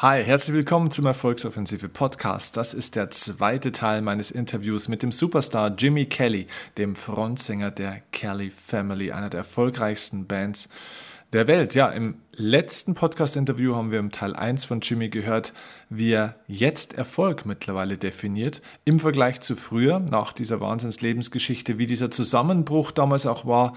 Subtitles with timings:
[0.00, 2.56] Hi, herzlich willkommen zum Erfolgsoffensive Podcast.
[2.56, 8.02] Das ist der zweite Teil meines Interviews mit dem Superstar Jimmy Kelly, dem Frontsänger der
[8.12, 10.68] Kelly Family, einer der erfolgreichsten Bands
[11.32, 11.74] der Welt.
[11.74, 15.52] Ja, im letzten Podcast-Interview haben wir im Teil 1 von Jimmy gehört,
[15.90, 22.12] wie er jetzt Erfolg mittlerweile definiert, im Vergleich zu früher, nach dieser Wahnsinnslebensgeschichte, wie dieser
[22.12, 23.72] Zusammenbruch damals auch war,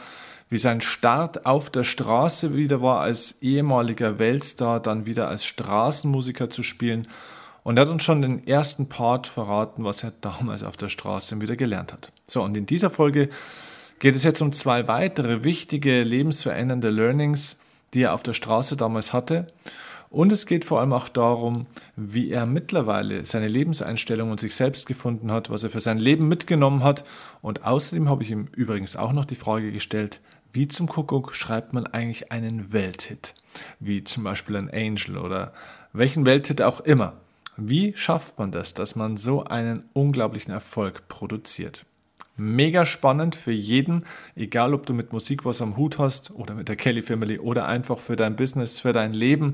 [0.51, 6.49] wie sein Start auf der Straße wieder war, als ehemaliger Weltstar dann wieder als Straßenmusiker
[6.49, 7.07] zu spielen.
[7.63, 11.39] Und er hat uns schon den ersten Part verraten, was er damals auf der Straße
[11.39, 12.11] wieder gelernt hat.
[12.27, 13.29] So, und in dieser Folge
[13.99, 17.57] geht es jetzt um zwei weitere wichtige, lebensverändernde Learnings,
[17.93, 19.47] die er auf der Straße damals hatte.
[20.09, 24.85] Und es geht vor allem auch darum, wie er mittlerweile seine Lebenseinstellung und sich selbst
[24.85, 27.05] gefunden hat, was er für sein Leben mitgenommen hat.
[27.41, 30.19] Und außerdem habe ich ihm übrigens auch noch die Frage gestellt,
[30.53, 33.35] wie zum Kuckuck schreibt man eigentlich einen Welthit?
[33.79, 35.53] Wie zum Beispiel ein Angel oder
[35.93, 37.13] welchen Welthit auch immer.
[37.57, 41.85] Wie schafft man das, dass man so einen unglaublichen Erfolg produziert?
[42.37, 46.69] Mega spannend für jeden, egal ob du mit Musik was am Hut hast oder mit
[46.69, 49.53] der Kelly Family oder einfach für dein Business, für dein Leben.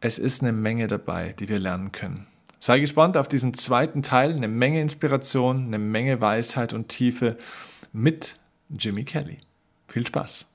[0.00, 2.26] Es ist eine Menge dabei, die wir lernen können.
[2.60, 7.36] Sei gespannt auf diesen zweiten Teil, eine Menge Inspiration, eine Menge Weisheit und Tiefe
[7.92, 8.34] mit
[8.68, 9.38] Jimmy Kelly.
[9.92, 10.46] Viel Spaß!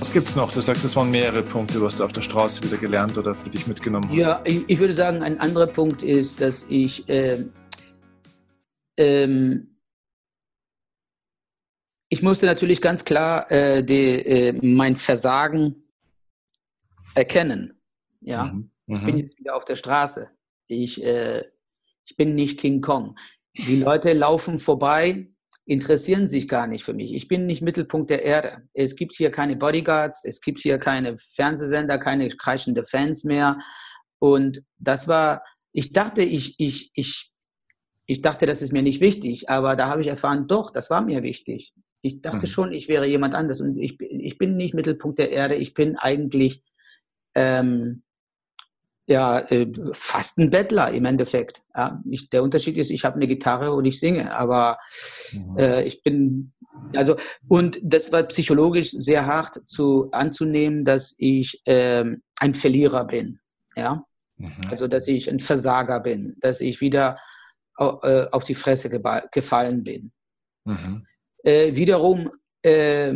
[0.00, 0.52] Was es noch?
[0.52, 3.50] Du sagst, es waren mehrere Punkte, was du auf der Straße wieder gelernt oder für
[3.50, 4.16] dich mitgenommen hast.
[4.16, 7.44] Ja, ich, ich würde sagen, ein anderer Punkt ist, dass ich äh,
[8.96, 9.71] ähm,
[12.12, 15.88] ich musste natürlich ganz klar äh, die, äh, mein Versagen
[17.14, 17.80] erkennen.
[18.20, 18.70] Ja, mhm.
[18.84, 18.96] Mhm.
[18.96, 20.28] ich bin jetzt wieder auf der Straße.
[20.66, 21.42] Ich, äh,
[22.04, 23.16] ich bin nicht King Kong.
[23.56, 25.30] Die Leute laufen vorbei,
[25.64, 27.14] interessieren sich gar nicht für mich.
[27.14, 28.68] Ich bin nicht Mittelpunkt der Erde.
[28.74, 33.58] Es gibt hier keine Bodyguards, es gibt hier keine Fernsehsender, keine kreischende Fans mehr.
[34.18, 37.32] Und das war, ich dachte, ich, ich, ich,
[38.04, 41.00] ich dachte, das ist mir nicht wichtig, aber da habe ich erfahren, doch, das war
[41.00, 41.72] mir wichtig.
[42.02, 42.50] Ich dachte mhm.
[42.50, 45.54] schon, ich wäre jemand anders und ich, ich bin nicht Mittelpunkt der Erde.
[45.54, 46.62] Ich bin eigentlich
[47.34, 48.02] ähm,
[49.06, 51.62] ja, äh, fast ein Bettler im Endeffekt.
[51.74, 54.78] Ja, ich, der Unterschied ist, ich habe eine Gitarre und ich singe, aber
[55.32, 55.58] mhm.
[55.58, 56.52] äh, ich bin,
[56.94, 57.16] also,
[57.48, 63.40] und das war psychologisch sehr hart zu, anzunehmen, dass ich ähm, ein Verlierer bin.
[63.76, 64.04] Ja,
[64.36, 64.52] mhm.
[64.70, 67.18] also, dass ich ein Versager bin, dass ich wieder
[67.78, 68.90] äh, auf die Fresse
[69.30, 70.12] gefallen bin.
[70.64, 71.06] Mhm.
[71.42, 72.30] Äh, wiederum
[72.62, 73.14] äh,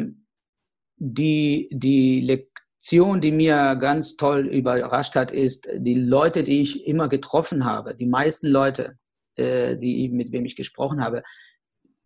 [0.97, 7.09] die, die Lektion, die mir ganz toll überrascht hat, ist, die Leute, die ich immer
[7.09, 8.99] getroffen habe, die meisten Leute,
[9.37, 11.23] äh, die, mit wem ich gesprochen habe,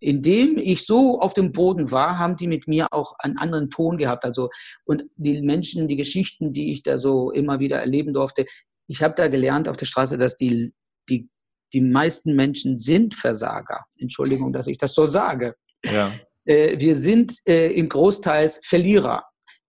[0.01, 3.99] indem ich so auf dem Boden war, haben die mit mir auch einen anderen Ton
[3.99, 4.25] gehabt.
[4.25, 4.49] Also,
[4.85, 8.47] und die Menschen, die Geschichten, die ich da so immer wieder erleben durfte,
[8.89, 10.73] ich habe da gelernt auf der Straße, dass die,
[11.09, 11.29] die,
[11.73, 13.85] die meisten Menschen sind Versager.
[13.99, 15.55] Entschuldigung, dass ich das so sage.
[15.85, 16.13] Ja.
[16.45, 19.25] Äh, wir sind äh, im Großteils Verlierer.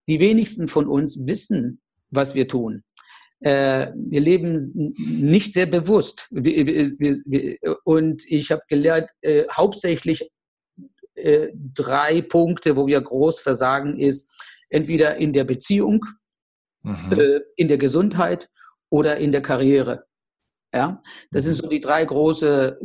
[0.08, 2.84] Die wenigsten von uns wissen, was wir tun.
[3.40, 6.30] Äh, wir leben nicht sehr bewusst.
[7.84, 10.30] Und ich habe gelernt, äh, hauptsächlich
[11.16, 14.32] äh, drei Punkte, wo wir groß versagen, ist
[14.70, 16.06] entweder in der Beziehung,
[16.84, 17.12] mhm.
[17.12, 18.50] Äh, in der Gesundheit
[18.90, 20.06] oder in der Karriere.
[20.74, 21.02] Ja,
[21.32, 21.58] das sind mhm.
[21.58, 22.80] so die drei große,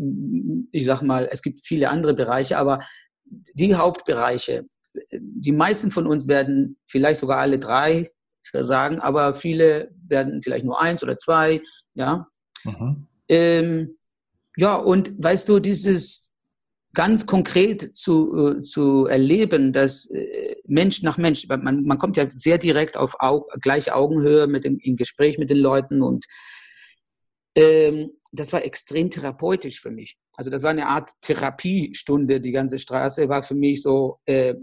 [0.72, 2.80] ich sag mal, es gibt viele andere Bereiche, aber
[3.54, 4.66] die Hauptbereiche.
[5.10, 8.10] Die meisten von uns werden vielleicht sogar alle drei
[8.42, 11.62] versagen, aber viele werden vielleicht nur eins oder zwei.
[11.94, 12.28] Ja.
[12.64, 13.06] Mhm.
[13.28, 13.98] Ähm,
[14.56, 16.32] ja, und weißt du, dieses
[16.94, 22.26] ganz konkret zu, äh, zu erleben, dass äh, Mensch nach Mensch, man, man kommt ja
[22.30, 26.24] sehr direkt auf Au gleiche Augenhöhe mit dem, im Gespräch mit den Leuten und
[27.56, 30.16] ähm, das war extrem therapeutisch für mich.
[30.34, 34.18] Also das war eine Art Therapiestunde, die ganze Straße war für mich so.
[34.26, 34.54] Äh,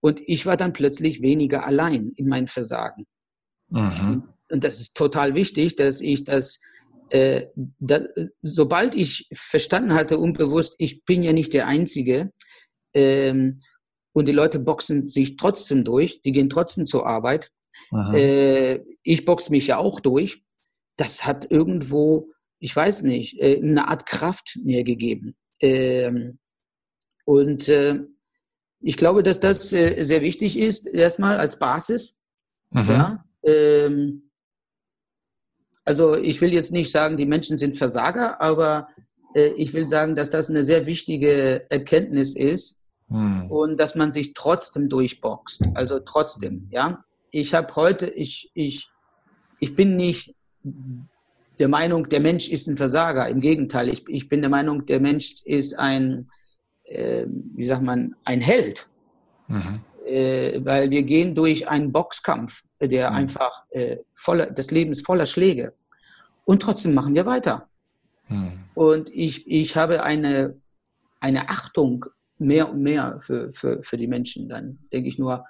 [0.00, 3.06] und ich war dann plötzlich weniger allein in meinem Versagen.
[3.68, 4.24] Mhm.
[4.50, 6.60] Und das ist total wichtig, dass ich das,
[7.10, 7.46] äh,
[7.78, 8.04] da,
[8.40, 12.32] sobald ich verstanden hatte, unbewusst, ich bin ja nicht der Einzige,
[12.94, 13.60] ähm,
[14.12, 17.52] und die Leute boxen sich trotzdem durch, die gehen trotzdem zur Arbeit.
[18.12, 20.42] Äh, ich boxe mich ja auch durch.
[21.00, 22.30] Das hat irgendwo
[22.60, 25.34] ich weiß nicht, äh, eine Art Kraft mir gegeben.
[25.60, 26.38] Ähm,
[27.24, 28.00] und äh,
[28.80, 32.18] ich glaube, dass das äh, sehr wichtig ist, erstmal als Basis.
[32.70, 32.88] Mhm.
[32.88, 34.30] Ja, ähm,
[35.84, 38.88] also ich will jetzt nicht sagen, die Menschen sind Versager, aber
[39.34, 43.48] ich will sagen, dass das eine sehr wichtige Erkenntnis ist hm.
[43.48, 45.62] und dass man sich trotzdem durchboxt.
[45.74, 47.04] Also trotzdem, ja.
[47.30, 48.90] Ich habe heute, ich, ich,
[49.60, 53.28] ich bin nicht der Meinung, der Mensch ist ein Versager.
[53.28, 56.26] Im Gegenteil, ich, ich bin der Meinung, der Mensch ist ein,
[56.84, 58.88] äh, wie sagt man, ein Held.
[59.48, 59.80] Mhm.
[60.06, 63.16] Äh, weil wir gehen durch einen Boxkampf, der mhm.
[63.16, 65.74] einfach äh, voller, das Leben ist voller Schläge.
[66.44, 67.68] Und trotzdem machen wir weiter.
[68.28, 68.60] Mhm.
[68.74, 70.56] Und ich, ich habe eine,
[71.20, 72.06] eine Achtung
[72.38, 74.48] mehr und mehr für, für, für die Menschen.
[74.48, 75.44] Dann denke ich nur,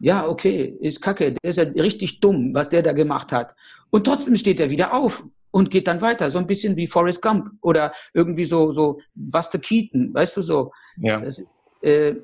[0.00, 3.54] ja, okay, ist kacke, der ist ja richtig dumm, was der da gemacht hat.
[3.90, 6.30] Und trotzdem steht er wieder auf und geht dann weiter.
[6.30, 10.72] So ein bisschen wie Forrest Gump oder irgendwie so, so Buster Keaton, weißt du so.
[10.98, 11.20] Ja.
[11.20, 11.42] Das,
[11.82, 12.14] äh,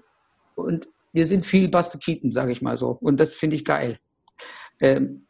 [0.56, 2.98] und wir sind viel Buster Keaton, sage ich mal so.
[3.00, 3.98] Und das finde ich geil.
[4.80, 5.26] Ähm,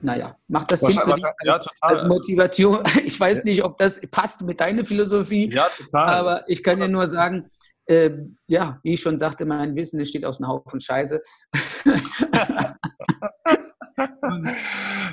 [0.00, 2.82] naja, macht das Sinn für dich ja, als, als, Motivation?
[3.04, 5.50] Ich weiß nicht, ob das passt mit deiner Philosophie.
[5.50, 6.08] Ja, total.
[6.08, 7.50] Aber ich kann dir nur sagen,
[7.90, 8.16] äh,
[8.46, 11.20] ja, wie ich schon sagte, mein Wissen steht aus einem Haufen Scheiße.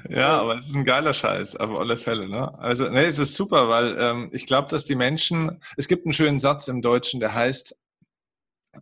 [0.09, 2.29] ja, aber es ist ein geiler Scheiß, auf alle Fälle.
[2.29, 2.55] Ne?
[2.59, 6.13] Also, nee, es ist super, weil ähm, ich glaube, dass die Menschen, es gibt einen
[6.13, 7.75] schönen Satz im Deutschen, der heißt,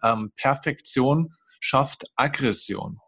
[0.04, 3.00] ähm, Perfektion schafft Aggression.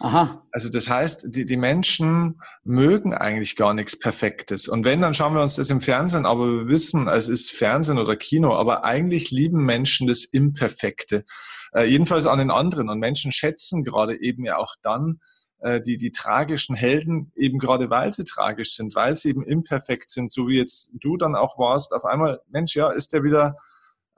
[0.00, 0.42] Aha.
[0.52, 4.68] Also das heißt, die, die Menschen mögen eigentlich gar nichts Perfektes.
[4.68, 7.98] Und wenn, dann schauen wir uns das im Fernsehen, aber wir wissen, es ist Fernsehen
[7.98, 11.24] oder Kino, aber eigentlich lieben Menschen das Imperfekte.
[11.74, 12.88] Äh, jedenfalls an den anderen.
[12.88, 15.20] Und Menschen schätzen gerade eben ja auch dann
[15.60, 20.10] äh, die, die tragischen Helden, eben gerade weil sie tragisch sind, weil sie eben imperfekt
[20.10, 23.56] sind, so wie jetzt du dann auch warst, auf einmal, Mensch, ja, ist der wieder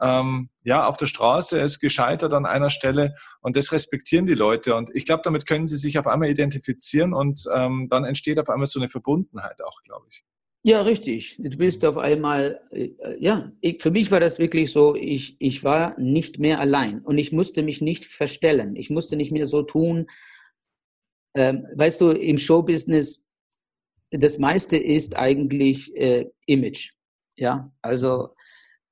[0.01, 4.35] ähm, ja, auf der Straße, er ist gescheitert an einer Stelle und das respektieren die
[4.35, 4.75] Leute.
[4.75, 8.49] Und ich glaube, damit können sie sich auf einmal identifizieren und ähm, dann entsteht auf
[8.49, 10.25] einmal so eine Verbundenheit auch, glaube ich.
[10.63, 11.37] Ja, richtig.
[11.39, 15.65] Du bist auf einmal, äh, ja, ich, für mich war das wirklich so, ich, ich
[15.65, 18.77] war nicht mehr allein und ich musste mich nicht verstellen.
[18.77, 20.07] Ich musste nicht mehr so tun.
[21.35, 23.25] Ähm, weißt du, im Showbusiness,
[24.11, 26.91] das meiste ist eigentlich äh, Image.
[27.37, 28.35] Ja, also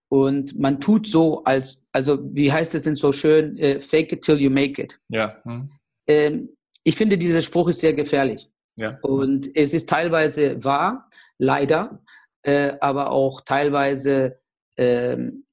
[0.08, 4.22] und man tut so, als, also wie heißt es denn so schön, äh, fake it
[4.22, 4.98] till you make it.
[5.08, 5.40] Ja.
[5.44, 5.70] Hm.
[6.06, 6.48] Ähm,
[6.82, 8.50] ich finde, dieser Spruch ist sehr gefährlich.
[8.76, 8.98] Ja.
[9.02, 12.02] Und es ist teilweise wahr, leider,
[12.42, 14.40] äh, aber auch teilweise
[14.76, 15.44] ähm,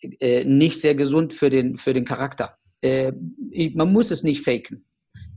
[0.00, 2.56] äh, nicht sehr gesund für den, für den Charakter.
[2.80, 3.12] Äh,
[3.74, 4.86] man muss es nicht faken.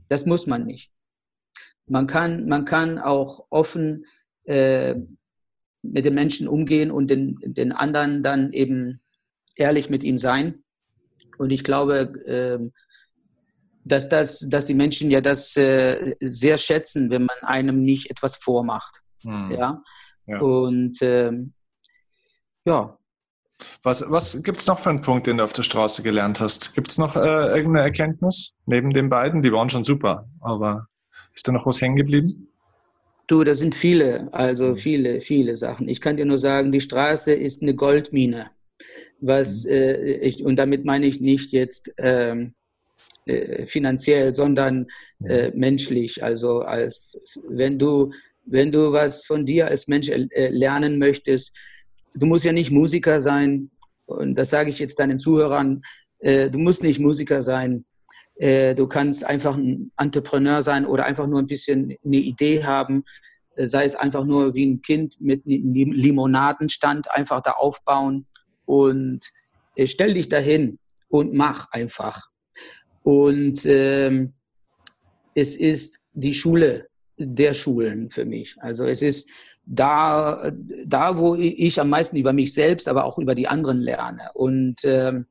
[0.08, 0.90] Das muss man nicht.
[1.86, 4.06] Man kann, man kann auch offen
[4.44, 4.94] äh,
[5.82, 9.00] mit den Menschen umgehen und den, den anderen dann eben
[9.54, 10.62] ehrlich mit ihm sein.
[11.38, 12.72] Und ich glaube, ähm,
[13.84, 18.36] dass, das, dass die Menschen ja das äh, sehr schätzen, wenn man einem nicht etwas
[18.36, 19.02] vormacht.
[19.22, 19.50] Hm.
[19.50, 19.82] Ja?
[20.26, 20.40] ja?
[20.40, 21.54] Und ähm,
[22.64, 22.96] ja.
[23.82, 26.74] Was, was gibt es noch für einen Punkt, den du auf der Straße gelernt hast?
[26.74, 29.42] Gibt es noch äh, irgendeine Erkenntnis neben den beiden?
[29.42, 30.86] Die waren schon super, aber
[31.34, 32.48] ist da noch was hängen geblieben?
[33.28, 34.76] Du, das sind viele, also mhm.
[34.76, 35.88] viele, viele Sachen.
[35.88, 38.50] Ich kann dir nur sagen, die Straße ist eine Goldmine.
[39.20, 39.70] Was, mhm.
[39.70, 42.54] äh, ich, und damit meine ich nicht jetzt ähm,
[43.26, 44.86] äh, finanziell, sondern
[45.22, 46.24] äh, menschlich.
[46.24, 48.12] Also als wenn du,
[48.46, 51.54] wenn du was von dir als Mensch äh, lernen möchtest,
[52.14, 53.70] du musst ja nicht Musiker sein,
[54.06, 55.82] und das sage ich jetzt deinen Zuhörern,
[56.20, 57.84] äh, du musst nicht Musiker sein,
[58.40, 63.04] du kannst einfach ein Entrepreneur sein oder einfach nur ein bisschen eine Idee haben,
[63.58, 68.26] äh, sei es einfach nur wie ein Kind mit einem Limonadenstand einfach da aufbauen
[68.64, 69.20] und
[69.74, 70.78] äh, stell dich dahin
[71.08, 72.28] und mach einfach.
[73.02, 74.34] Und ähm,
[75.34, 78.56] es ist die Schule der Schulen für mich.
[78.60, 79.28] Also es ist
[79.64, 80.52] da,
[80.86, 84.30] da, wo ich am meisten über mich selbst, aber auch über die anderen lerne.
[84.34, 85.26] Und ähm,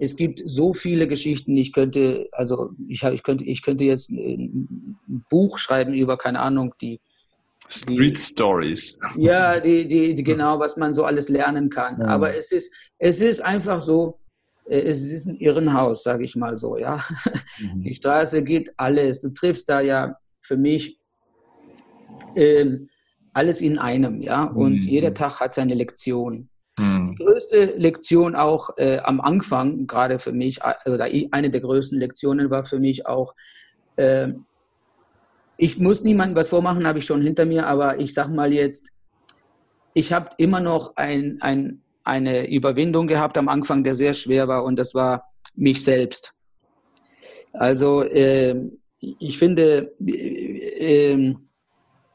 [0.00, 1.56] es gibt so viele Geschichten.
[1.56, 6.74] Ich könnte, also ich, ich könnte, ich könnte jetzt ein Buch schreiben über, keine Ahnung,
[6.80, 7.00] die
[7.68, 8.98] Street die, Stories.
[9.16, 12.00] Ja, die, die, die, genau, was man so alles lernen kann.
[12.00, 12.08] Ja.
[12.08, 14.18] Aber es ist, es ist einfach so,
[14.64, 17.04] äh, es ist ein Irrenhaus, sage ich mal so, ja.
[17.58, 17.82] Mhm.
[17.82, 19.20] Die Straße geht alles.
[19.20, 20.98] Du triffst da ja für mich
[22.34, 22.88] ähm,
[23.34, 24.44] alles in einem, ja.
[24.44, 24.82] Und mhm.
[24.82, 26.49] jeder Tag hat seine Lektion.
[27.20, 32.64] Größte Lektion auch äh, am Anfang, gerade für mich, oder eine der größten Lektionen war
[32.64, 33.34] für mich auch,
[33.96, 34.32] äh,
[35.58, 38.90] ich muss niemandem was vormachen, habe ich schon hinter mir, aber ich sage mal jetzt,
[39.92, 44.64] ich habe immer noch ein, ein, eine Überwindung gehabt am Anfang, der sehr schwer war
[44.64, 45.24] und das war
[45.54, 46.32] mich selbst.
[47.52, 48.56] Also äh,
[49.00, 51.34] ich finde, äh,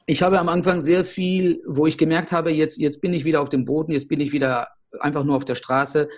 [0.07, 3.41] ich habe am Anfang sehr viel, wo ich gemerkt habe, jetzt, jetzt bin ich wieder
[3.41, 4.67] auf dem Boden, jetzt bin ich wieder
[4.99, 6.09] einfach nur auf der Straße,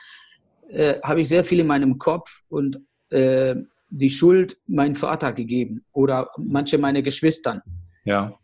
[0.70, 2.80] äh, habe ich sehr viel in meinem Kopf und
[3.10, 3.56] äh,
[3.90, 7.62] die Schuld meinem Vater gegeben oder manche meine Geschwistern.
[8.04, 8.38] Ja.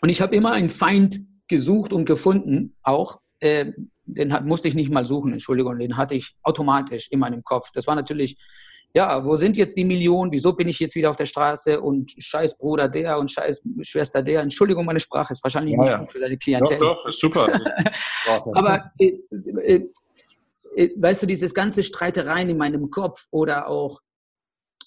[0.00, 3.20] Und ich habe immer einen Feind gesucht und gefunden, auch.
[3.40, 3.72] Äh,
[4.04, 7.70] den hat, musste ich nicht mal suchen, Entschuldigung, den hatte ich automatisch in meinem Kopf.
[7.72, 8.36] Das war natürlich
[8.92, 10.32] ja, wo sind jetzt die Millionen?
[10.32, 14.22] Wieso bin ich jetzt wieder auf der Straße und scheiß Bruder der und scheiß Schwester
[14.22, 14.40] der?
[14.40, 15.98] Entschuldigung, meine Sprache ist wahrscheinlich ja, nicht ja.
[15.98, 16.78] gut für deine Klientel.
[16.78, 17.46] Doch, doch, ist super.
[18.54, 19.18] Aber äh,
[19.64, 19.88] äh,
[20.74, 24.00] äh, weißt du, dieses ganze Streitereien in meinem Kopf oder auch,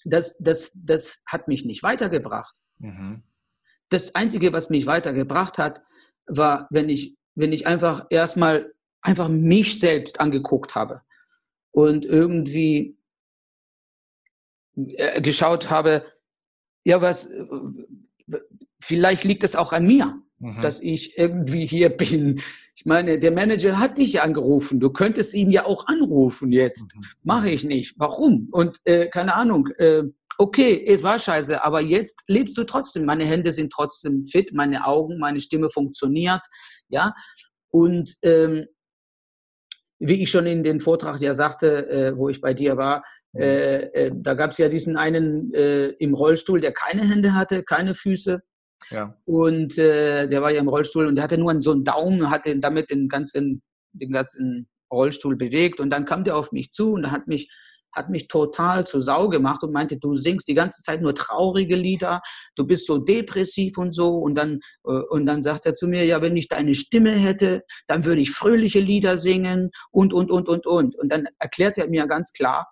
[0.04, 2.54] das, das, das hat mich nicht weitergebracht.
[2.78, 3.22] Mhm.
[3.88, 5.82] Das Einzige, was mich weitergebracht hat,
[6.26, 11.02] war, wenn ich, wenn ich einfach erstmal einfach mich selbst angeguckt habe
[11.70, 12.98] und irgendwie
[14.76, 16.04] äh, geschaut habe,
[16.84, 17.30] ja, was,
[18.80, 20.60] vielleicht liegt es auch an mir, mhm.
[20.60, 22.40] dass ich irgendwie hier bin.
[22.76, 24.80] Ich meine, der Manager hat dich angerufen.
[24.80, 26.94] Du könntest ihn ja auch anrufen jetzt.
[26.94, 27.02] Mhm.
[27.22, 27.94] Mache ich nicht.
[27.98, 28.48] Warum?
[28.50, 29.68] Und äh, keine Ahnung.
[29.78, 30.02] Äh,
[30.38, 33.04] okay, es war scheiße, aber jetzt lebst du trotzdem.
[33.04, 36.42] Meine Hände sind trotzdem fit, meine Augen, meine Stimme funktioniert.
[36.88, 37.14] Ja.
[37.70, 38.66] Und ähm,
[39.98, 43.04] wie ich schon in dem Vortrag ja sagte, äh, wo ich bei dir war.
[43.36, 47.62] Äh, äh, da gab es ja diesen einen äh, im Rollstuhl, der keine Hände hatte,
[47.62, 48.40] keine Füße.
[48.90, 49.16] Ja.
[49.24, 52.58] Und äh, der war ja im Rollstuhl und der hatte nur so einen Daumen, hatte
[52.58, 53.62] damit den ganzen,
[53.92, 55.80] den ganzen Rollstuhl bewegt.
[55.80, 57.50] Und dann kam der auf mich zu und hat mich,
[57.92, 61.76] hat mich total zur Sau gemacht und meinte, du singst die ganze Zeit nur traurige
[61.76, 62.20] Lieder,
[62.56, 64.18] du bist so depressiv und so.
[64.18, 67.62] Und dann, äh, und dann sagt er zu mir, ja, wenn ich deine Stimme hätte,
[67.86, 70.96] dann würde ich fröhliche Lieder singen und, und, und, und, und.
[70.96, 72.66] Und dann erklärt er mir ganz klar,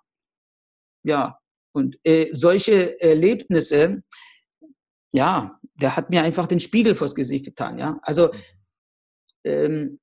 [1.03, 1.39] ja,
[1.73, 4.03] und äh, solche Erlebnisse,
[5.13, 7.99] ja, der hat mir einfach den Spiegel vors Gesicht getan, ja.
[8.03, 8.31] Also,
[9.43, 9.99] ähm,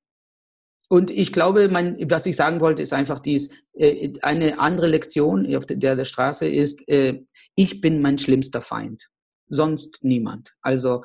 [0.89, 5.55] und ich glaube, mein, was ich sagen wollte, ist einfach dies, äh, eine andere Lektion
[5.55, 7.21] auf der, der Straße ist, äh,
[7.55, 9.09] ich bin mein schlimmster Feind,
[9.47, 10.53] sonst niemand.
[10.61, 11.03] Also,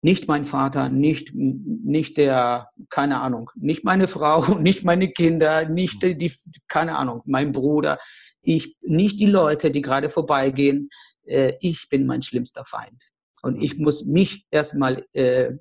[0.00, 6.02] nicht mein Vater, nicht, nicht der, keine Ahnung, nicht meine Frau, nicht meine Kinder, nicht
[6.02, 6.32] die,
[6.68, 7.98] keine Ahnung, mein Bruder
[8.42, 10.88] ich, nicht die Leute, die gerade vorbeigehen.
[11.24, 13.02] Äh, ich bin mein schlimmster Feind.
[13.42, 15.52] Und ich muss mich erstmal äh,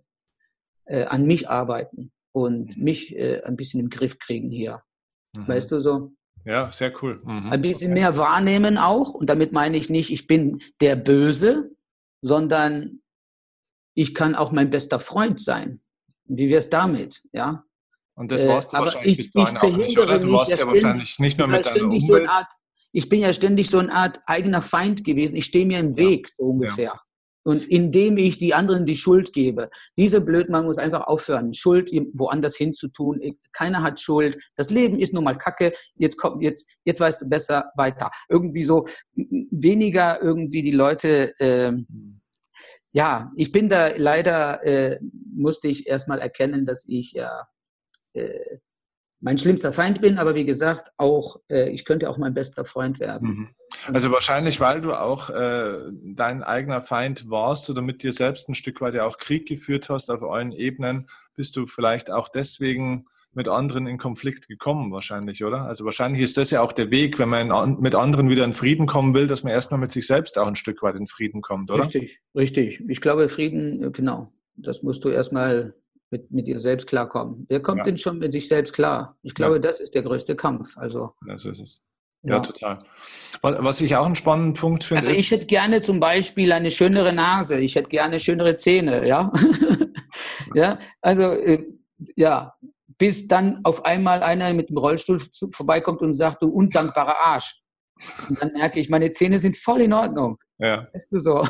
[0.85, 4.81] äh, an mich arbeiten und mich äh, ein bisschen im Griff kriegen hier.
[5.35, 5.47] Mhm.
[5.47, 6.13] Weißt du so?
[6.45, 7.21] Ja, sehr cool.
[7.23, 7.51] Mhm.
[7.51, 9.13] Ein bisschen mehr wahrnehmen auch.
[9.13, 11.71] Und damit meine ich nicht, ich bin der Böse,
[12.21, 13.01] sondern
[13.97, 15.81] ich kann auch mein bester Freund sein.
[16.25, 17.23] Wie wäre es damit?
[17.33, 17.63] Ja.
[18.13, 20.19] Und das warst du äh, wahrscheinlich ich, bis dahin auch nicht, oder?
[20.19, 22.03] Du warst ja wahrscheinlich nicht nur mit deiner Umwelt.
[22.03, 22.53] So Art,
[22.91, 25.35] ich bin ja ständig so eine Art eigener Feind gewesen.
[25.35, 26.93] Ich stehe mir im Weg, so ungefähr.
[26.93, 27.01] Ja.
[27.43, 32.55] Und indem ich die anderen die Schuld gebe, diese Blödmann muss einfach aufhören, Schuld woanders
[32.55, 33.19] hinzutun.
[33.51, 34.37] Keiner hat Schuld.
[34.55, 35.73] Das Leben ist nun mal Kacke.
[35.95, 38.11] Jetzt kommt, jetzt, jetzt weißt du besser weiter.
[38.29, 38.85] Irgendwie so
[39.15, 41.33] weniger irgendwie die Leute.
[41.39, 41.71] Äh,
[42.91, 44.99] ja, ich bin da leider äh,
[45.35, 47.47] musste ich erstmal erkennen, dass ich ja
[48.13, 48.57] äh,
[49.19, 52.99] mein schlimmster Feind bin, aber wie gesagt, auch äh, ich könnte auch mein bester Freund
[52.99, 53.29] werden.
[53.29, 53.49] Mhm.
[53.93, 58.55] Also wahrscheinlich, weil du auch äh, dein eigener Feind warst oder mit dir selbst ein
[58.55, 63.07] Stück weit ja auch Krieg geführt hast auf allen Ebenen, bist du vielleicht auch deswegen
[63.37, 65.61] mit anderen in Konflikt gekommen, wahrscheinlich, oder?
[65.61, 68.87] Also wahrscheinlich ist das ja auch der Weg, wenn man mit anderen wieder in Frieden
[68.87, 71.71] kommen will, dass man erstmal mit sich selbst auch ein Stück weit in Frieden kommt,
[71.71, 71.83] oder?
[71.83, 72.83] Richtig, richtig.
[72.89, 75.75] Ich glaube, Frieden, genau, das musst du erstmal
[76.09, 77.45] mit, mit dir selbst klarkommen.
[77.47, 77.83] Wer kommt ja.
[77.85, 79.17] denn schon mit sich selbst klar?
[79.21, 79.61] Ich glaube, ja.
[79.61, 80.77] das ist der größte Kampf.
[80.77, 81.83] Also, ja, so ist es.
[82.23, 82.79] Ja, ja, total.
[83.41, 85.03] Was ich auch einen spannenden Punkt finde.
[85.03, 89.31] Also ich hätte gerne zum Beispiel eine schönere Nase, ich hätte gerne schönere Zähne, ja.
[90.55, 91.63] ja, also äh,
[92.15, 92.53] ja,
[92.97, 97.61] bis dann auf einmal einer mit dem Rollstuhl vorbeikommt und sagt, du undankbarer Arsch.
[98.29, 100.37] Und dann merke ich, meine Zähne sind voll in Ordnung.
[100.59, 100.87] Ja.
[100.93, 101.47] Weißt du so?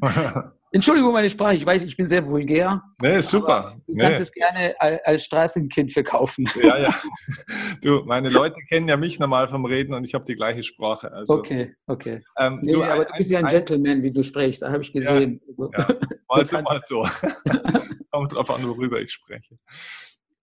[0.72, 2.80] Entschuldigung, meine Sprache, ich weiß, ich bin sehr vulgär.
[3.02, 3.76] Nee, ist super.
[3.88, 4.02] Du nee.
[4.04, 6.48] kannst es gerne als Straßenkind verkaufen.
[6.62, 6.94] Ja, ja.
[7.82, 11.10] Du, meine Leute kennen ja mich normal vom Reden und ich habe die gleiche Sprache.
[11.12, 12.22] Also, okay, okay.
[12.38, 14.82] Ähm, nee, du, aber du bist ja ein, ein Gentleman, wie du sprichst, da habe
[14.82, 15.40] ich gesehen.
[15.58, 15.96] Ja, ja.
[16.28, 17.04] Mal so, mal so.
[18.12, 19.58] Kommt drauf an, worüber ich spreche.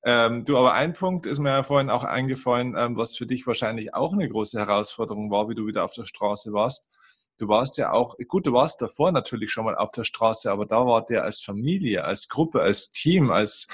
[0.08, 3.46] Ähm, du, aber ein Punkt ist mir ja vorhin auch eingefallen, ähm, was für dich
[3.46, 6.90] wahrscheinlich auch eine große Herausforderung war, wie du wieder auf der Straße warst
[7.38, 10.66] du warst ja auch, gut, du warst davor natürlich schon mal auf der Straße, aber
[10.66, 13.68] da war der als Familie, als Gruppe, als Team, als,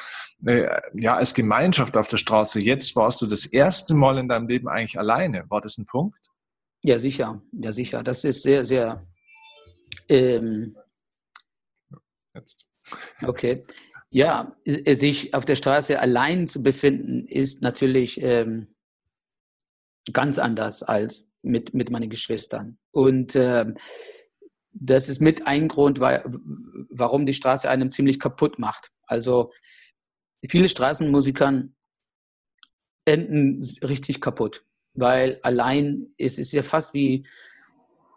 [0.46, 2.60] äh, ja, als Gemeinschaft auf der Straße.
[2.60, 5.50] Jetzt warst du das erste Mal in deinem Leben eigentlich alleine.
[5.50, 6.20] War das ein Punkt?
[6.84, 7.42] Ja, sicher.
[7.52, 8.04] Ja, sicher.
[8.04, 9.08] Das ist sehr, sehr.
[10.10, 10.76] Ähm,
[12.36, 12.66] Jetzt.
[13.22, 13.64] Okay.
[14.14, 18.68] Ja, sich auf der Straße allein zu befinden, ist natürlich ähm,
[20.12, 22.78] ganz anders als mit, mit meinen Geschwistern.
[22.92, 23.76] Und ähm,
[24.72, 26.24] das ist mit ein Grund, weil,
[26.92, 28.92] warum die Straße einem ziemlich kaputt macht.
[29.08, 29.52] Also
[30.48, 31.76] viele Straßenmusikern
[33.06, 37.26] enden richtig kaputt, weil allein es ist ja fast wie,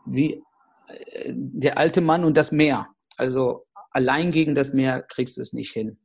[0.04, 0.42] wie
[0.88, 2.94] äh, der alte Mann und das Meer.
[3.16, 3.65] Also
[3.96, 5.98] allein gegen das Meer kriegst du es nicht hin.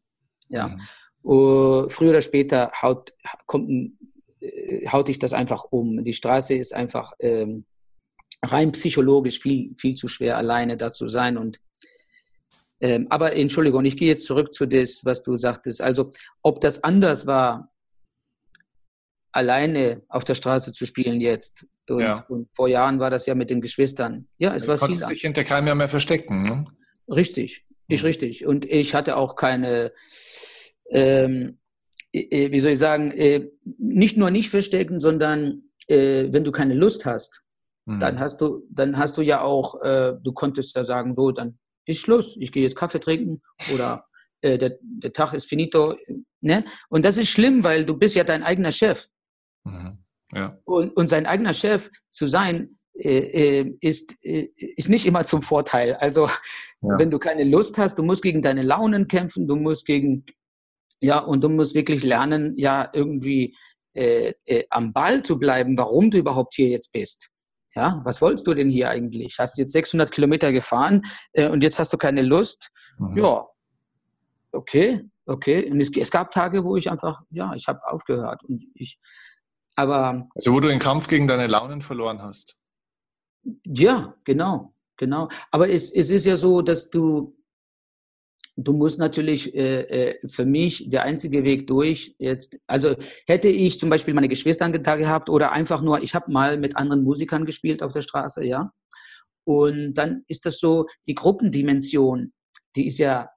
[0.48, 0.70] Ja.
[0.70, 0.82] Mhm.
[1.24, 3.14] Uh, früher oder später haut,
[3.46, 3.94] kommt,
[4.40, 6.04] äh, haut dich das einfach um.
[6.04, 7.66] Die Straße ist einfach ähm,
[8.44, 11.38] rein psychologisch viel, viel zu schwer, alleine da zu sein.
[11.38, 11.60] Und,
[12.80, 15.82] ähm, aber Entschuldigung, ich gehe jetzt zurück zu das, was du sagtest.
[15.82, 17.72] Also, ob das anders war,
[19.34, 21.68] alleine auf der Straße zu spielen jetzt.
[21.90, 22.26] Und, ja.
[22.30, 24.28] und vor Jahren war das ja mit den Geschwistern.
[24.38, 24.98] Ja, es du war viel.
[24.98, 26.42] Du sich hinter keinem mehr verstecken.
[26.44, 26.66] Ne?
[27.08, 28.08] Richtig, ich mhm.
[28.08, 28.46] richtig.
[28.46, 29.92] Und ich hatte auch keine,
[30.90, 31.60] ähm,
[32.12, 37.06] wie soll ich sagen, äh, nicht nur nicht verstecken, sondern äh, wenn du keine Lust
[37.06, 37.42] hast,
[37.86, 38.00] Mhm.
[38.00, 41.58] Dann hast du, dann hast du ja auch, äh, du konntest ja sagen, so, dann
[41.86, 43.42] ist Schluss, ich gehe jetzt Kaffee trinken
[43.74, 44.06] oder
[44.42, 45.96] äh, der, der Tag ist finito.
[46.42, 46.66] Ne?
[46.90, 49.08] Und das ist schlimm, weil du bist ja dein eigener Chef.
[49.64, 49.98] Mhm.
[50.34, 50.58] Ja.
[50.64, 55.96] Und, und sein eigener Chef zu sein, ist, äh, ist nicht immer zum Vorteil.
[55.96, 56.28] Also
[56.82, 57.00] ja.
[57.00, 60.26] wenn du keine Lust hast, du musst gegen deine Launen kämpfen, du musst gegen,
[61.00, 63.56] ja, und du musst wirklich lernen, ja, irgendwie
[63.94, 67.30] äh, äh, am Ball zu bleiben, warum du überhaupt hier jetzt bist.
[67.76, 69.38] Ja, was wolltest du denn hier eigentlich?
[69.40, 71.04] Hast du jetzt 600 Kilometer gefahren
[71.34, 72.70] äh, und jetzt hast du keine Lust?
[73.00, 73.18] Mhm.
[73.18, 73.48] Ja,
[74.52, 75.70] okay, okay.
[75.72, 79.00] Und es, es, gab Tage, wo ich einfach, ja, ich habe aufgehört und ich,
[79.76, 80.28] aber.
[80.36, 82.58] Also wo du den Kampf gegen deine Launen verloren hast.
[83.66, 85.30] Ja, genau, genau.
[85.52, 87.36] Aber es, es ist ja so, dass du
[88.58, 89.82] du musst natürlich äh,
[90.12, 94.70] äh, für mich der einzige Weg durch jetzt, also hätte ich zum Beispiel meine Geschwister
[94.70, 98.44] da gehabt oder einfach nur, ich habe mal mit anderen Musikern gespielt auf der Straße,
[98.46, 98.72] ja.
[99.44, 102.34] Und dann ist das so, die Gruppendimension,
[102.76, 103.30] die ist ja,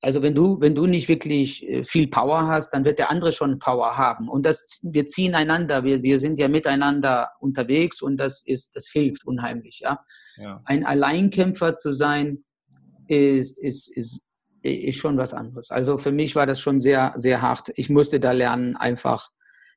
[0.00, 3.32] also wenn du, wenn du nicht wirklich äh, viel Power hast, dann wird der andere
[3.32, 4.28] schon Power haben.
[4.28, 8.88] Und das, wir ziehen einander, wir, wir sind ja miteinander unterwegs und das ist, das
[8.88, 9.98] hilft unheimlich, ja.
[10.36, 10.62] ja.
[10.64, 12.44] Ein Alleinkämpfer zu sein,
[13.08, 14.22] ist, ist, ist
[14.62, 15.70] ist schon was anderes.
[15.70, 17.70] Also für mich war das schon sehr, sehr hart.
[17.76, 19.30] Ich musste da lernen, einfach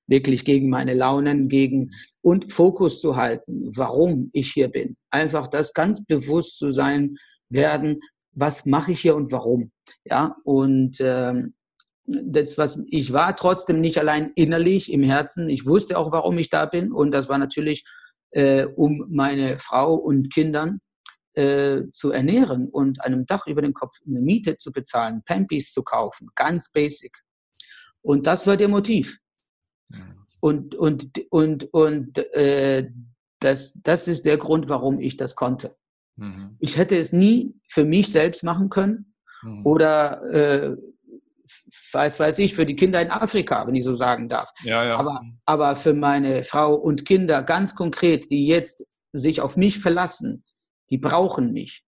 [0.08, 4.98] wirklich gegen meine Launen, gegen und Fokus zu halten, warum ich hier bin.
[5.10, 7.16] Einfach das ganz bewusst zu sein
[7.50, 8.02] werden,
[8.34, 9.72] was mache ich hier und warum.
[10.06, 11.54] Ja, und ähm,
[12.06, 15.50] das, was ich war trotzdem nicht allein innerlich im Herzen.
[15.50, 16.92] Ich wusste auch, warum ich da bin.
[16.92, 17.86] Und das war natürlich
[18.32, 20.82] äh, um meine Frau und Kindern
[21.34, 25.84] äh, zu ernähren und einem Dach über den Kopf eine Miete zu bezahlen, Pampis zu
[25.84, 27.16] kaufen, ganz basic.
[28.02, 29.18] Und das war der Motiv.
[30.40, 32.92] Und, und, und, und äh,
[33.40, 35.78] das, das ist der Grund, warum ich das konnte.
[36.16, 36.58] Mhm.
[36.60, 39.66] Ich hätte es nie für mich selbst machen können mhm.
[39.66, 40.78] oder äh,
[41.92, 44.52] weiß, weiß ich, für die Kinder in Afrika, wenn ich so sagen darf.
[44.64, 44.98] Ja, ja.
[44.98, 50.44] Aber, aber für meine Frau und Kinder ganz konkret, die jetzt sich auf mich verlassen,
[50.90, 51.84] die brauchen mich.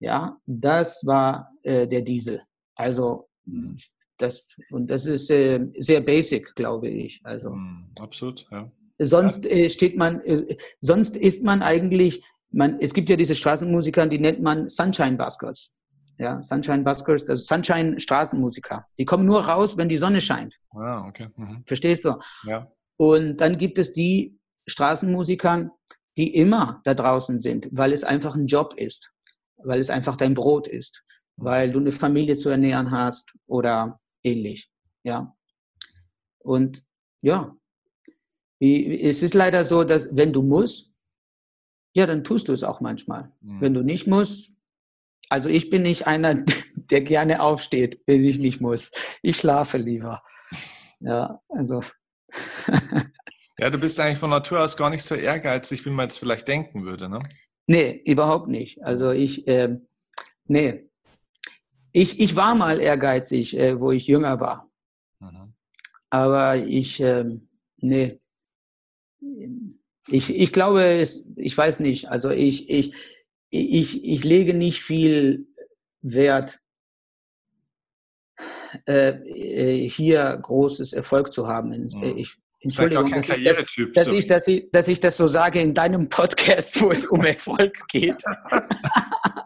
[0.00, 2.42] Ja, das war äh, der Diesel.
[2.74, 3.76] Also mhm.
[4.18, 7.20] das und das ist äh, sehr basic, glaube ich.
[7.24, 8.70] Also mhm, absolut, ja.
[9.00, 14.06] Sonst äh, steht man, äh, sonst ist man eigentlich, man, es gibt ja diese Straßenmusiker,
[14.06, 15.76] die nennt man Sunshine Buskers.
[16.18, 18.86] Ja, Sunshine Buskers, also Sunshine Straßenmusiker.
[18.98, 20.54] Die kommen nur raus, wenn die Sonne scheint.
[20.70, 21.28] Ah, okay.
[21.36, 21.62] Mhm.
[21.64, 22.18] Verstehst du?
[22.44, 22.70] Ja.
[22.96, 25.70] Und dann gibt es die Straßenmusiker,
[26.16, 29.12] die immer da draußen sind, weil es einfach ein Job ist,
[29.58, 31.04] weil es einfach dein Brot ist,
[31.36, 34.68] weil du eine Familie zu ernähren hast oder ähnlich.
[35.04, 35.36] Ja.
[36.40, 36.82] Und
[37.22, 37.54] ja,
[38.58, 40.92] es ist leider so, dass wenn du musst,
[41.92, 43.32] ja, dann tust du es auch manchmal.
[43.40, 43.60] Mhm.
[43.60, 44.52] Wenn du nicht musst,
[45.28, 46.34] also ich bin nicht einer,
[46.74, 48.92] der gerne aufsteht, wenn ich nicht muss.
[49.22, 50.22] Ich schlafe lieber.
[51.00, 51.82] Ja, also.
[53.60, 56.46] Ja, du bist eigentlich von Natur aus gar nicht so ehrgeizig, wie man jetzt vielleicht
[56.46, 57.18] denken würde, ne?
[57.66, 58.82] Nee, überhaupt nicht.
[58.84, 59.76] Also ich, äh,
[60.44, 60.88] nee.
[61.90, 64.70] Ich, ich war mal ehrgeizig, äh, wo ich jünger war.
[65.18, 65.54] Mhm.
[66.08, 67.24] Aber ich, äh,
[67.78, 68.20] nee.
[70.10, 72.08] Ich, ich glaube, es, ich weiß nicht.
[72.08, 72.94] Also ich, ich,
[73.50, 75.46] ich, ich lege nicht viel
[76.00, 76.60] Wert,
[78.86, 81.70] äh, äh hier großes Erfolg zu haben.
[81.70, 82.18] Mhm.
[82.18, 83.56] Ich, Entschuldigung, dass ich, das,
[83.94, 87.24] dass, ich, dass, ich, dass ich das so sage in deinem Podcast, wo es um
[87.24, 88.16] Erfolg geht.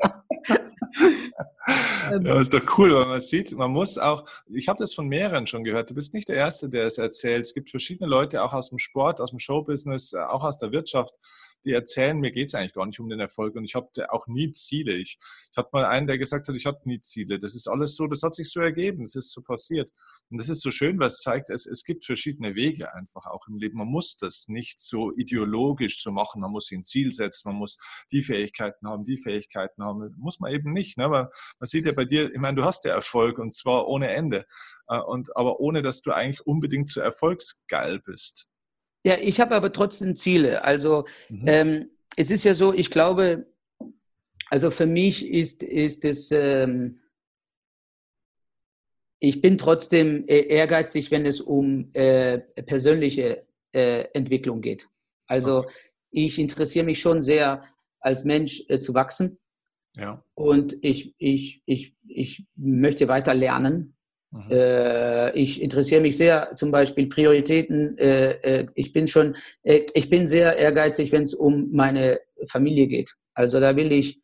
[1.66, 5.46] Ja, ist doch cool, weil man sieht, man muss auch, ich habe das von mehreren
[5.46, 7.46] schon gehört, du bist nicht der Erste, der es erzählt.
[7.46, 11.18] Es gibt verschiedene Leute, auch aus dem Sport, aus dem Showbusiness, auch aus der Wirtschaft,
[11.64, 14.26] die erzählen, mir geht es eigentlich gar nicht um den Erfolg und ich habe auch
[14.26, 14.94] nie Ziele.
[14.94, 15.18] Ich,
[15.50, 17.38] ich hatte mal einen, der gesagt hat, ich habe nie Ziele.
[17.38, 19.90] Das ist alles so, das hat sich so ergeben, das ist so passiert.
[20.30, 23.46] Und das ist so schön, weil es zeigt, es, es gibt verschiedene Wege einfach auch
[23.48, 23.76] im Leben.
[23.76, 26.40] Man muss das nicht so ideologisch so machen.
[26.40, 27.76] Man muss sich ein Ziel setzen, man muss
[28.10, 30.14] die Fähigkeiten haben, die Fähigkeiten haben.
[30.16, 30.96] Muss man eben nicht.
[30.96, 31.04] Ne?
[31.04, 34.08] Aber man sieht ja bei dir, ich meine, du hast ja Erfolg und zwar ohne
[34.08, 34.46] Ende.
[34.88, 38.48] Äh, und, aber ohne, dass du eigentlich unbedingt zu erfolgsgeil bist.
[39.04, 40.62] Ja, ich habe aber trotzdem Ziele.
[40.64, 41.44] Also mhm.
[41.46, 43.46] ähm, es ist ja so, ich glaube,
[44.50, 47.00] also für mich ist, ist es, ähm,
[49.18, 54.88] ich bin trotzdem äh, ehrgeizig, wenn es um äh, persönliche äh, Entwicklung geht.
[55.26, 55.74] Also okay.
[56.10, 57.62] ich interessiere mich schon sehr,
[58.02, 59.38] als Mensch äh, zu wachsen.
[59.96, 60.24] Ja.
[60.34, 63.96] Und ich, ich, ich, ich möchte weiter lernen.
[64.32, 64.50] Mhm.
[64.50, 67.98] Äh, ich interessiere mich sehr, zum Beispiel Prioritäten.
[67.98, 72.18] Äh, äh, ich bin schon, ich bin sehr ehrgeizig, wenn es um meine
[72.48, 73.14] Familie geht.
[73.34, 74.20] Also da will ich,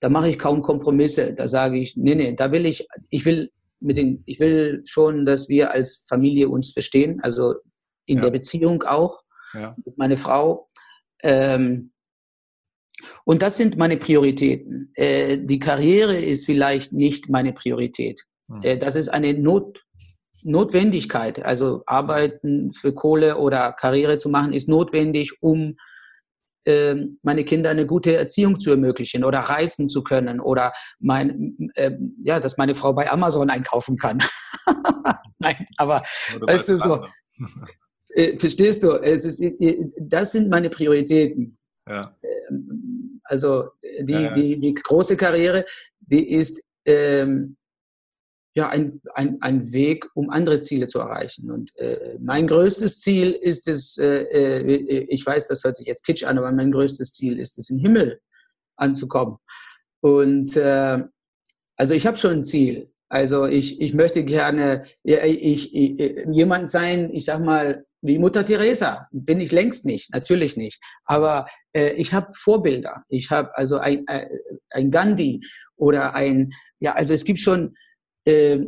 [0.00, 1.34] da mache ich kaum Kompromisse.
[1.34, 5.26] Da sage ich, nee, nee, da will ich, ich will mit den, ich will schon,
[5.26, 7.20] dass wir als Familie uns verstehen.
[7.22, 7.54] Also
[8.06, 8.24] in ja.
[8.24, 9.22] der Beziehung auch
[9.54, 9.76] ja.
[9.84, 10.68] mit meiner Frau.
[11.22, 11.90] Ähm,
[13.24, 14.92] und das sind meine Prioritäten.
[14.96, 18.24] die Karriere ist vielleicht nicht meine Priorität.
[18.48, 18.62] Hm.
[18.62, 19.84] Äh, das ist eine Not,
[20.42, 21.44] Notwendigkeit.
[21.44, 25.76] Also Arbeiten für Kohle oder Karriere zu machen, ist notwendig, um
[26.68, 31.92] ähm, meine Kinder eine gute Erziehung zu ermöglichen oder reisen zu können oder mein, äh,
[32.22, 34.18] ja, dass meine Frau bei Amazon einkaufen kann.
[35.38, 36.02] Nein, aber
[36.40, 37.04] weißt du so,
[38.10, 41.56] äh, verstehst du, es ist, äh, das sind meine Prioritäten.
[41.88, 42.14] Ja.
[42.22, 44.32] Ähm, also die, ja, ja.
[44.32, 45.64] Die, die große Karriere,
[46.00, 47.56] die ist ähm,
[48.58, 51.52] ja, ein, ein, ein Weg, um andere Ziele zu erreichen.
[51.52, 56.04] Und äh, mein größtes Ziel ist es, äh, äh, ich weiß, das hört sich jetzt
[56.04, 58.20] kitsch an, aber mein größtes Ziel ist es, im Himmel
[58.74, 59.36] anzukommen.
[60.00, 61.04] Und äh,
[61.76, 62.90] also ich habe schon ein Ziel.
[63.08, 69.06] Also ich, ich möchte gerne ich, ich, jemand sein, ich sag mal, wie Mutter Teresa.
[69.12, 70.82] Bin ich längst nicht, natürlich nicht.
[71.04, 73.04] Aber äh, ich habe Vorbilder.
[73.08, 74.26] Ich habe also ein, äh,
[74.70, 75.42] ein Gandhi
[75.76, 77.76] oder ein, ja, also es gibt schon
[78.28, 78.66] äh,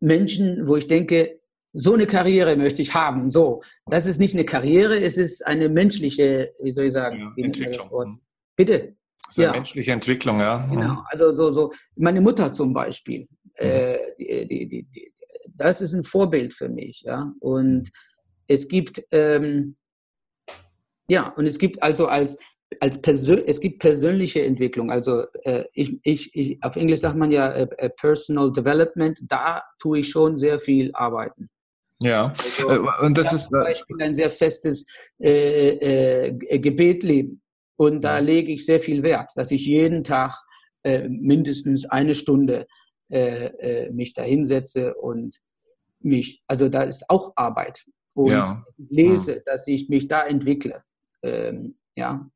[0.00, 1.40] Menschen, wo ich denke,
[1.72, 3.28] so eine Karriere möchte ich haben.
[3.28, 7.44] So, das ist nicht eine Karriere, es ist eine menschliche, wie soll ich sagen, ja,
[7.44, 8.20] Entwicklung.
[8.56, 8.96] Bitte.
[9.36, 9.52] Eine ja.
[9.52, 10.66] menschliche Entwicklung, ja.
[10.70, 10.98] Genau, mhm.
[11.10, 13.26] also so, so meine Mutter zum Beispiel, mhm.
[13.56, 15.12] äh, die, die, die,
[15.54, 17.32] das ist ein Vorbild für mich, ja.
[17.40, 17.90] Und
[18.46, 19.76] es gibt, ähm,
[21.08, 22.38] ja, und es gibt also als
[22.80, 24.90] als Persön es gibt persönliche Entwicklung.
[24.90, 29.18] Also äh, ich, ich, ich, auf Englisch sagt man ja äh, äh, Personal Development.
[29.22, 31.48] Da tue ich schon sehr viel arbeiten.
[32.02, 34.86] Ja, also, äh, und das ist zum Beispiel ein sehr festes
[35.18, 37.42] äh, äh, Gebetleben.
[37.78, 40.34] Und da lege ich sehr viel Wert, dass ich jeden Tag
[41.08, 42.66] mindestens eine Stunde
[43.10, 45.36] mich da hinsetze und
[46.00, 47.84] mich, also da ist auch Arbeit.
[48.14, 48.64] Und ja.
[48.78, 49.40] lese, ja.
[49.44, 50.82] dass ich mich da entwickle.
[51.22, 52.30] Ähm, ja,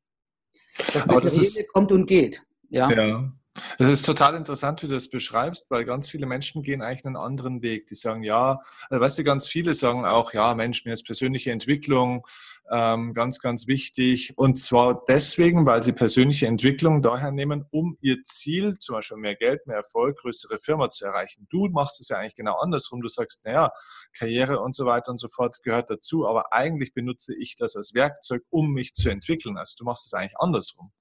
[0.93, 2.43] dass eine das ist, kommt und geht.
[2.69, 2.89] Ja.
[2.91, 3.31] ja.
[3.77, 7.17] Es ist total interessant, wie du das beschreibst, weil ganz viele Menschen gehen eigentlich einen
[7.17, 7.87] anderen Weg.
[7.87, 8.59] Die sagen, ja,
[8.89, 12.25] also weißt du, ganz viele sagen auch, ja, Mensch, mir ist persönliche Entwicklung
[12.71, 14.37] ähm, ganz, ganz wichtig.
[14.37, 19.35] Und zwar deswegen, weil sie persönliche Entwicklung daher nehmen, um ihr Ziel, zum Beispiel mehr
[19.35, 21.47] Geld, mehr Erfolg, größere Firma zu erreichen.
[21.49, 23.01] Du machst es ja eigentlich genau andersrum.
[23.01, 23.71] Du sagst, naja,
[24.17, 27.93] Karriere und so weiter und so fort gehört dazu, aber eigentlich benutze ich das als
[27.93, 29.57] Werkzeug, um mich zu entwickeln.
[29.57, 30.93] Also du machst es eigentlich andersrum.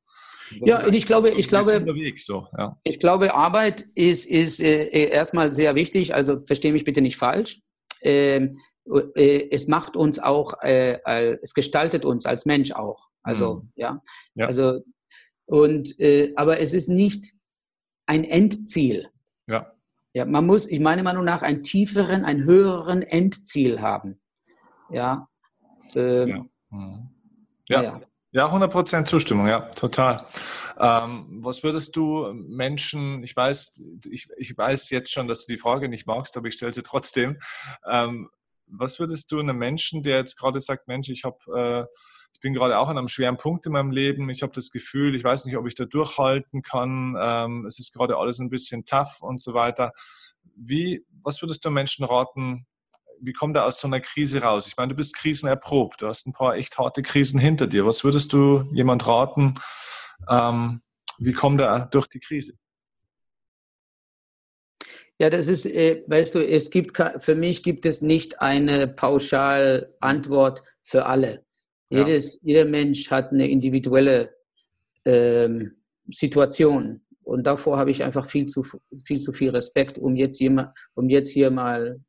[0.60, 1.84] Ja, und ich glaube, ich glaube,
[2.16, 2.78] so, ja.
[2.82, 6.14] ich glaube, Arbeit ist, ist äh, erstmal sehr wichtig.
[6.14, 7.60] Also verstehe mich bitte nicht falsch.
[8.02, 8.58] Ähm,
[9.14, 13.08] äh, es macht uns auch, äh, es gestaltet uns als Mensch auch.
[13.22, 13.72] Also, mhm.
[13.76, 14.02] ja.
[14.34, 14.46] ja.
[14.46, 14.80] Also,
[15.46, 17.32] und, äh, aber es ist nicht
[18.06, 19.08] ein Endziel.
[19.46, 19.72] Ja.
[20.12, 24.20] Ja, man muss, ich meiner Meinung nach, einen tieferen, ein höheren Endziel haben.
[24.90, 25.28] Ja.
[25.94, 26.46] Ähm, ja.
[26.70, 27.08] Mhm.
[27.68, 27.82] ja.
[27.82, 28.00] ja.
[28.32, 30.24] Ja, 100% Zustimmung, ja, total.
[30.78, 35.58] Ähm, was würdest du Menschen, ich weiß, ich, ich weiß jetzt schon, dass du die
[35.58, 37.40] Frage nicht magst, aber ich stelle sie trotzdem.
[37.90, 38.30] Ähm,
[38.68, 41.84] was würdest du einem Menschen, der jetzt gerade sagt, Mensch, ich habe, äh,
[42.32, 45.16] ich bin gerade auch an einem schweren Punkt in meinem Leben, ich habe das Gefühl,
[45.16, 48.84] ich weiß nicht, ob ich da durchhalten kann, ähm, es ist gerade alles ein bisschen
[48.84, 49.92] tough und so weiter.
[50.54, 52.66] Wie, was würdest du Menschen raten,
[53.20, 54.66] wie kommt er aus so einer Krise raus?
[54.66, 57.86] Ich meine, du bist krisenerprobt, du hast ein paar echt harte Krisen hinter dir.
[57.86, 59.54] Was würdest du jemand raten,
[60.28, 60.82] ähm,
[61.18, 62.54] wie kommt er durch die Krise?
[65.18, 70.62] Ja, das ist, äh, weißt du, es gibt für mich gibt es nicht eine Pauschalantwort
[70.82, 71.44] für alle.
[71.90, 71.98] Ja.
[71.98, 74.34] Jedes, jeder Mensch hat eine individuelle
[75.04, 77.02] ähm, Situation.
[77.22, 78.62] Und davor habe ich einfach viel zu
[79.04, 82.00] viel, zu viel Respekt, um jetzt, hier, um jetzt hier mal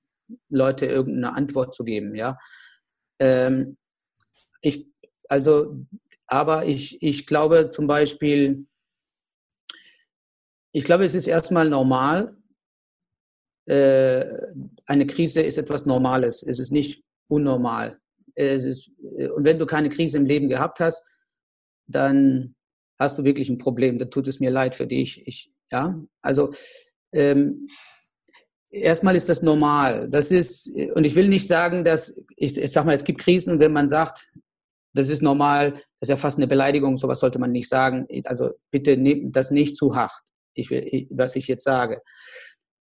[0.50, 2.16] Leute irgendeine Antwort zu geben.
[2.16, 2.38] Ja?
[3.20, 3.78] Ähm,
[4.62, 4.88] ich,
[5.28, 5.86] also,
[6.28, 8.66] aber ich, ich glaube zum Beispiel,
[10.74, 12.38] ich glaube, es ist erstmal normal,
[13.66, 14.26] äh,
[14.86, 16.44] eine Krise ist etwas Normales.
[16.44, 18.00] Es ist nicht unnormal.
[18.36, 21.06] Es ist, und wenn du keine Krise im Leben gehabt hast,
[21.88, 22.56] dann
[23.00, 24.00] hast du wirklich ein Problem.
[24.00, 25.26] Da tut es mir leid für dich.
[25.28, 26.52] Ich, ja, also
[27.12, 27.68] ähm,
[28.72, 30.10] erstmal ist das normal.
[30.10, 33.60] Das ist, und ich will nicht sagen, dass, ich, ich sag mal, es gibt Krisen,
[33.60, 34.30] wenn man sagt,
[34.94, 38.08] das ist normal, das ist ja fast eine Beleidigung, sowas sollte man nicht sagen.
[38.26, 40.22] Also bitte nehmt das nicht zu hart,
[40.54, 40.70] ich
[41.10, 42.02] was ich jetzt sage.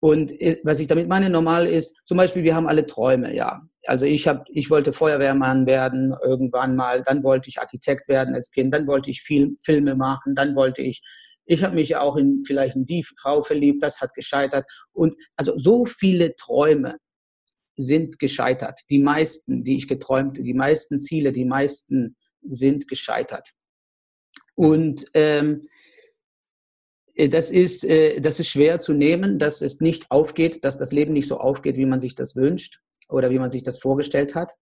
[0.00, 3.62] Und äh, was ich damit meine, normal ist, zum Beispiel, wir haben alle Träume, ja.
[3.86, 8.50] Also ich habe, ich wollte Feuerwehrmann werden irgendwann mal, dann wollte ich Architekt werden als
[8.50, 11.02] Kind, dann wollte ich Film, Filme machen, dann wollte ich,
[11.46, 14.66] ich habe mich auch in vielleicht in die Frau verliebt, das hat gescheitert.
[14.92, 16.96] Und also so viele Träume
[17.76, 18.80] sind gescheitert.
[18.90, 23.50] Die meisten, die ich geträumt, die meisten Ziele, die meisten sind gescheitert.
[24.54, 25.66] Und ähm,
[27.14, 30.92] äh, das ist, äh, das ist schwer zu nehmen, dass es nicht aufgeht, dass das
[30.92, 34.34] Leben nicht so aufgeht, wie man sich das wünscht oder wie man sich das vorgestellt
[34.34, 34.54] hat.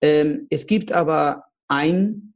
[0.00, 2.34] Ähm, es gibt aber einen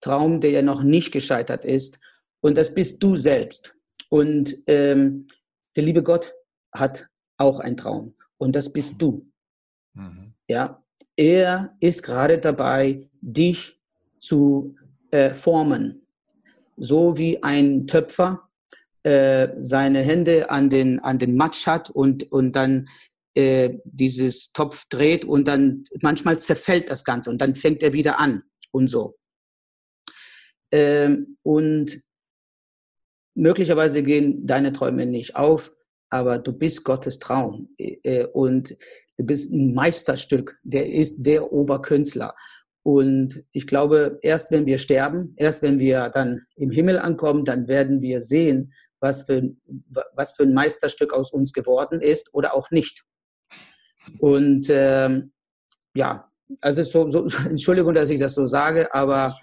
[0.00, 1.98] Traum, der ja noch nicht gescheitert ist,
[2.46, 3.74] und das bist du selbst.
[4.08, 5.26] Und ähm,
[5.74, 6.32] der liebe Gott
[6.72, 9.30] hat auch einen Traum, und das bist du.
[9.94, 10.34] Mhm.
[10.48, 10.82] Ja,
[11.16, 13.80] er ist gerade dabei, dich
[14.18, 14.76] zu
[15.10, 16.06] äh, formen
[16.76, 18.48] so wie ein Töpfer
[19.02, 22.88] äh, seine Hände an den, an den Matsch hat und, und dann
[23.34, 28.18] äh, dieses Topf dreht und dann manchmal zerfällt das Ganze und dann fängt er wieder
[28.18, 29.16] an und so.
[30.72, 32.02] Ähm, und
[33.36, 35.72] möglicherweise gehen deine Träume nicht auf,
[36.10, 38.76] aber du bist Gottes Traum äh, und
[39.16, 42.34] du bist ein Meisterstück, der ist der Oberkünstler.
[42.82, 47.66] Und ich glaube, erst wenn wir sterben, erst wenn wir dann im Himmel ankommen, dann
[47.66, 49.42] werden wir sehen, was für,
[50.14, 53.02] was für ein Meisterstück aus uns geworden ist oder auch nicht.
[54.20, 55.32] Und ähm,
[55.96, 59.36] ja, also so, so, Entschuldigung, dass ich das so sage, aber.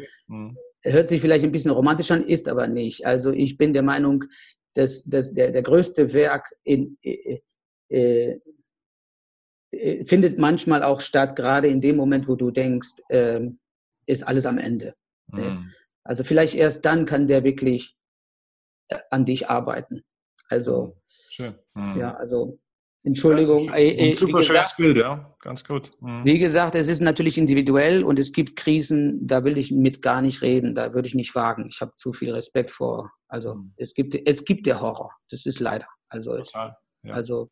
[0.84, 3.06] Hört sich vielleicht ein bisschen romantisch an, ist aber nicht.
[3.06, 4.26] Also ich bin der Meinung,
[4.74, 7.40] dass, dass der, der größte Werk in, äh,
[7.90, 8.40] äh,
[9.72, 13.42] äh, findet manchmal auch statt, gerade in dem Moment, wo du denkst, äh,
[14.06, 14.96] ist alles am Ende.
[15.28, 15.72] Mhm.
[16.04, 17.96] Also vielleicht erst dann kann der wirklich
[18.90, 20.04] äh, an dich arbeiten.
[20.50, 20.98] Also,
[21.38, 21.98] mhm.
[21.98, 22.60] ja, also
[23.04, 23.66] Entschuldigung.
[23.66, 25.92] Ja, ein, ein super schönes Bild, ja, ganz gut.
[26.00, 26.24] Mhm.
[26.24, 30.22] Wie gesagt, es ist natürlich individuell und es gibt Krisen, da will ich mit gar
[30.22, 31.68] nicht reden, da würde ich nicht wagen.
[31.70, 33.12] Ich habe zu viel Respekt vor.
[33.28, 33.74] Also mhm.
[33.76, 35.88] es gibt es gibt der Horror, das ist leider.
[36.08, 37.14] Also, Total, ja.
[37.14, 37.50] also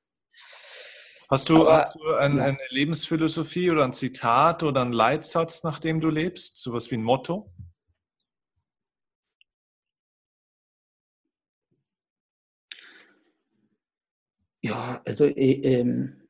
[1.32, 2.44] Hast du, Aber, hast du ein, ja.
[2.44, 6.58] eine Lebensphilosophie oder ein Zitat oder einen Leitsatz, nach dem du lebst?
[6.58, 7.54] Sowas wie ein Motto?
[14.62, 16.22] Ja, also äh, ähm,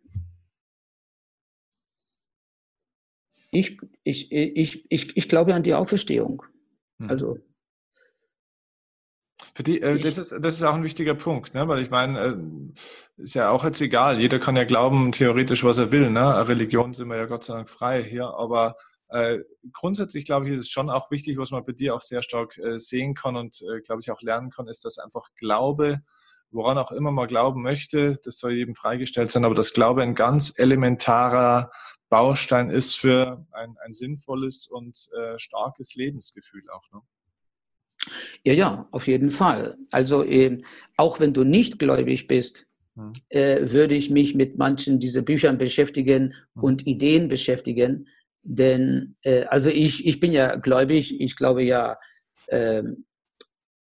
[3.51, 6.43] ich, ich, ich, ich, ich glaube an die Auferstehung.
[6.99, 7.09] Hm.
[7.09, 7.37] Also
[9.53, 11.67] für die, äh, das, ist, das ist auch ein wichtiger Punkt, ne?
[11.67, 14.19] weil ich meine, äh, ist ja auch jetzt egal.
[14.19, 16.09] Jeder kann ja glauben, theoretisch, was er will.
[16.09, 16.47] Ne?
[16.47, 18.77] Religion sind wir ja Gott sei Dank frei hier, aber
[19.09, 19.39] äh,
[19.73, 22.57] grundsätzlich glaube ich, ist es schon auch wichtig, was man bei dir auch sehr stark
[22.57, 26.01] äh, sehen kann und äh, glaube ich auch lernen kann, ist, dass einfach Glaube,
[26.51, 30.15] woran auch immer man glauben möchte, das soll jedem freigestellt sein, aber dass Glaube ein
[30.15, 31.71] ganz elementarer
[32.09, 36.91] Baustein ist für ein, ein sinnvolles und äh, starkes Lebensgefühl auch.
[36.91, 37.01] Ne?
[38.43, 39.77] Ja, ja, auf jeden Fall.
[39.91, 40.61] Also äh,
[40.97, 43.13] auch wenn du nicht gläubig bist, mhm.
[43.29, 46.63] äh, würde ich mich mit manchen dieser Büchern beschäftigen mhm.
[46.63, 48.07] und Ideen beschäftigen.
[48.43, 51.97] Denn äh, also ich, ich bin ja gläubig, ich glaube ja,
[52.49, 53.05] ähm,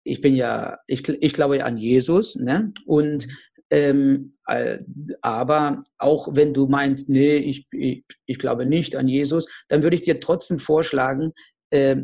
[0.05, 2.71] ich bin ja, ich, ich glaube ja an Jesus, ne?
[2.85, 3.27] Und
[3.71, 4.79] ähm, äh,
[5.21, 9.95] aber auch wenn du meinst, nee, ich, ich, ich, glaube nicht an Jesus, dann würde
[9.95, 11.33] ich dir trotzdem vorschlagen,
[11.71, 11.97] äh,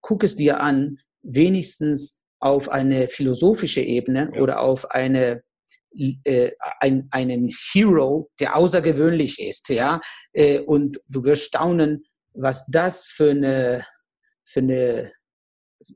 [0.00, 4.40] guck es dir an, wenigstens auf eine philosophische Ebene ja.
[4.40, 5.42] oder auf eine
[6.24, 10.00] äh, ein, einen Hero, der außergewöhnlich ist, ja,
[10.32, 12.04] äh, und du wirst staunen,
[12.34, 13.86] was das für eine,
[14.44, 15.12] für eine,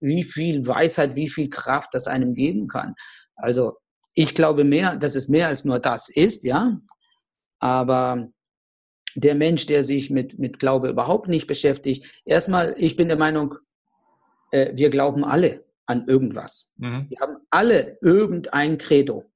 [0.01, 2.95] wie viel Weisheit, wie viel Kraft das einem geben kann.
[3.37, 3.79] Also
[4.15, 6.81] ich glaube mehr, dass es mehr als nur das ist, ja.
[7.59, 8.29] Aber
[9.15, 13.57] der Mensch, der sich mit, mit Glaube überhaupt nicht beschäftigt, erstmal, ich bin der Meinung,
[14.51, 16.71] äh, wir glauben alle an irgendwas.
[16.77, 17.07] Mhm.
[17.09, 19.31] Wir haben alle irgendein Credo.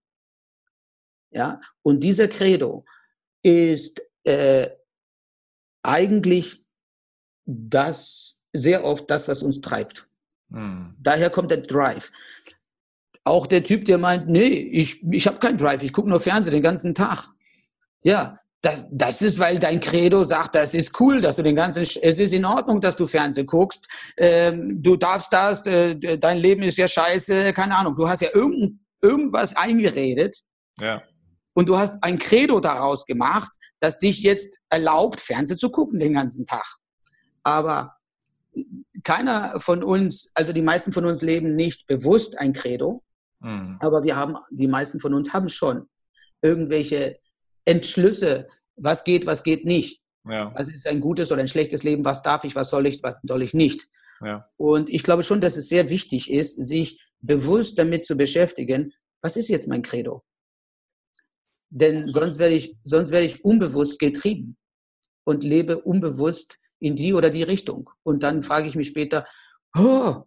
[1.30, 2.84] Ja, und dieser Credo
[3.42, 4.70] ist äh,
[5.82, 6.64] eigentlich
[7.44, 10.08] das, sehr oft das, was uns treibt.
[10.54, 10.94] Mhm.
[11.00, 12.12] Daher kommt der Drive.
[13.24, 16.52] Auch der Typ, der meint, nee, ich, ich habe keinen Drive, ich gucke nur Fernsehen
[16.52, 17.28] den ganzen Tag.
[18.02, 21.82] Ja, das, das ist, weil dein Credo sagt, das ist cool, dass du den ganzen,
[21.82, 26.62] es ist in Ordnung, dass du Fernsehen guckst, ähm, du darfst das, äh, dein Leben
[26.62, 30.40] ist ja scheiße, keine Ahnung, du hast ja irgend, irgendwas eingeredet.
[30.80, 31.02] Ja.
[31.54, 36.14] Und du hast ein Credo daraus gemacht, das dich jetzt erlaubt, Fernsehen zu gucken den
[36.14, 36.76] ganzen Tag.
[37.42, 37.96] Aber
[39.04, 43.02] keiner von uns, also die meisten von uns leben nicht bewusst ein Credo,
[43.40, 43.76] mhm.
[43.80, 45.86] aber wir haben, die meisten von uns haben schon
[46.42, 47.18] irgendwelche
[47.64, 50.00] Entschlüsse, was geht, was geht nicht.
[50.26, 50.52] Ja.
[50.54, 52.04] Was ist ein gutes oder ein schlechtes Leben?
[52.04, 53.86] Was darf ich, was soll ich, was soll ich nicht?
[54.22, 54.48] Ja.
[54.56, 59.36] Und ich glaube schon, dass es sehr wichtig ist, sich bewusst damit zu beschäftigen, was
[59.36, 60.22] ist jetzt mein Credo?
[61.70, 64.56] Denn sonst werde ich, sonst werde ich unbewusst getrieben
[65.24, 67.90] und lebe unbewusst in die oder die Richtung.
[68.02, 69.26] Und dann frage ich mich später,
[69.76, 70.22] oh,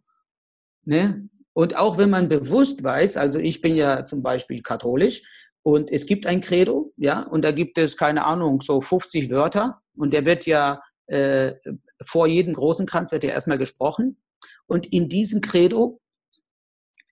[0.85, 1.29] ne?
[1.53, 5.23] Und auch wenn man bewusst weiß, also ich bin ja zum Beispiel katholisch,
[5.67, 9.81] und es gibt ein Credo, ja, und da gibt es, keine Ahnung, so 50 Wörter.
[9.97, 11.55] Und der wird ja äh,
[12.01, 14.17] vor jedem großen Kranz wird ja erstmal gesprochen.
[14.67, 15.99] Und in diesem Credo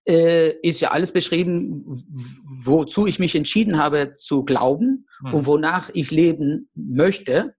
[0.08, 1.84] äh, ist ja alles beschrieben,
[2.63, 5.34] wozu ich mich entschieden habe zu glauben hm.
[5.34, 7.56] und wonach ich leben möchte.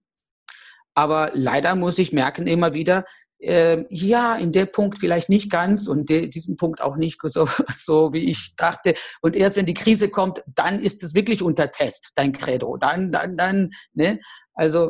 [0.97, 3.05] Aber leider muss ich merken immer wieder,
[3.37, 7.47] äh, ja, in der Punkt vielleicht nicht ganz und de, diesen Punkt auch nicht so,
[7.71, 8.95] so, wie ich dachte.
[9.21, 12.77] Und erst wenn die Krise kommt, dann ist es wirklich unter Test, dein Credo.
[12.77, 14.19] Dann, dann, dann, ne?
[14.55, 14.89] Also,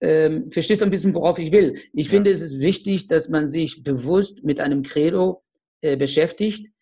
[0.00, 1.80] ähm, verstehst du ein bisschen, worauf ich will?
[1.92, 2.10] Ich ja.
[2.10, 5.44] finde, es ist wichtig, dass man sich bewusst mit einem Credo
[5.80, 6.72] äh, beschäftigt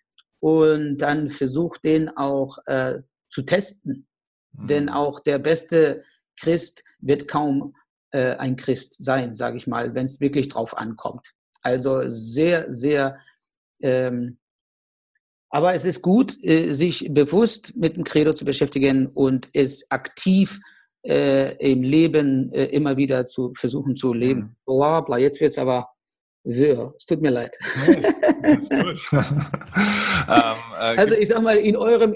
[0.41, 4.07] und dann versucht, den auch äh, zu testen.
[4.53, 4.67] Mhm.
[4.69, 6.03] Denn auch der beste
[6.41, 7.75] Christ wird kaum
[8.13, 11.33] äh, ein Christ sein, sage ich mal, wenn es wirklich drauf ankommt.
[11.63, 13.19] Also sehr, sehr.
[13.81, 14.39] Ähm,
[15.51, 20.61] aber es ist gut, äh, sich bewusst mit dem Credo zu beschäftigen und es aktiv
[21.07, 24.57] äh, im Leben äh, immer wieder zu versuchen zu leben.
[24.65, 25.19] Bla, bla.
[25.19, 25.89] Jetzt wird es aber
[26.45, 27.57] so, es tut mir leid.
[30.29, 32.15] ähm, äh, also ich sag mal, in eurem,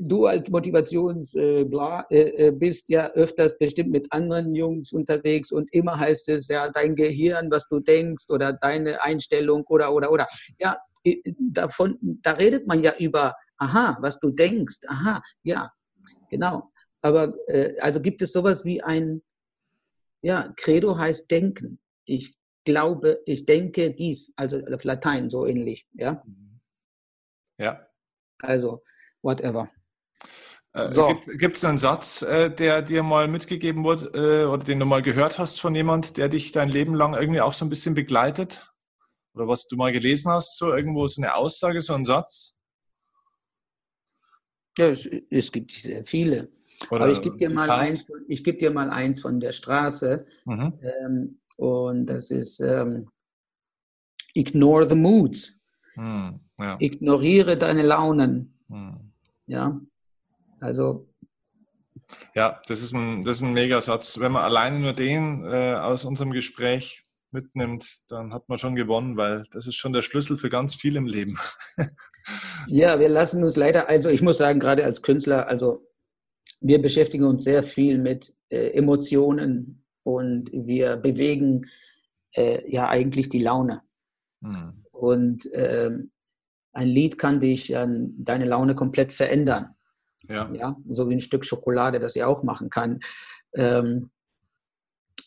[0.00, 5.72] du als Motivations äh, äh, äh, bist ja öfters bestimmt mit anderen Jungs unterwegs und
[5.72, 10.26] immer heißt es ja dein Gehirn, was du denkst oder deine Einstellung oder oder oder.
[10.58, 10.78] Ja,
[11.38, 15.70] davon, da redet man ja über, aha, was du denkst, aha, ja,
[16.30, 16.70] genau.
[17.02, 19.22] Aber äh, also gibt es sowas wie ein,
[20.22, 21.78] ja, Credo heißt denken.
[22.04, 26.22] Ich glaube, ich denke dies, also auf Latein so ähnlich, ja.
[27.58, 27.86] Ja.
[28.40, 28.82] Also,
[29.22, 29.68] whatever.
[30.72, 31.18] Äh, so.
[31.38, 35.02] Gibt es einen Satz, äh, der dir mal mitgegeben wurde äh, oder den du mal
[35.02, 38.70] gehört hast von jemand, der dich dein Leben lang irgendwie auch so ein bisschen begleitet?
[39.34, 42.56] Oder was du mal gelesen hast, so irgendwo so eine Aussage, so ein Satz?
[44.76, 46.48] Ja, es, es gibt sehr viele.
[46.90, 50.26] Oder Aber ich gebe dir, mal eins, geb dir mal eins von der Straße.
[50.44, 50.78] Mhm.
[50.82, 53.08] Ähm, und das ist ähm,
[54.34, 55.58] Ignore the Moods.
[55.94, 56.76] Hm, ja.
[56.80, 58.58] Ignoriere deine Launen.
[58.68, 59.12] Hm.
[59.46, 59.80] Ja,
[60.60, 61.08] also.
[62.34, 64.18] Ja, das ist ein, das ist ein Megasatz.
[64.18, 69.16] Wenn man alleine nur den äh, aus unserem Gespräch mitnimmt, dann hat man schon gewonnen,
[69.16, 71.38] weil das ist schon der Schlüssel für ganz viel im Leben.
[72.66, 75.86] ja, wir lassen uns leider, also ich muss sagen, gerade als Künstler, also
[76.60, 81.66] wir beschäftigen uns sehr viel mit äh, Emotionen und wir bewegen
[82.34, 83.82] äh, ja eigentlich die Laune.
[84.40, 84.84] Mhm.
[84.90, 86.10] Und ähm,
[86.72, 89.74] ein Lied kann dich an deine Laune komplett verändern.
[90.28, 90.50] Ja.
[90.52, 90.76] ja.
[90.88, 93.00] So wie ein Stück Schokolade, das ihr auch machen kann.
[93.54, 94.10] Ähm,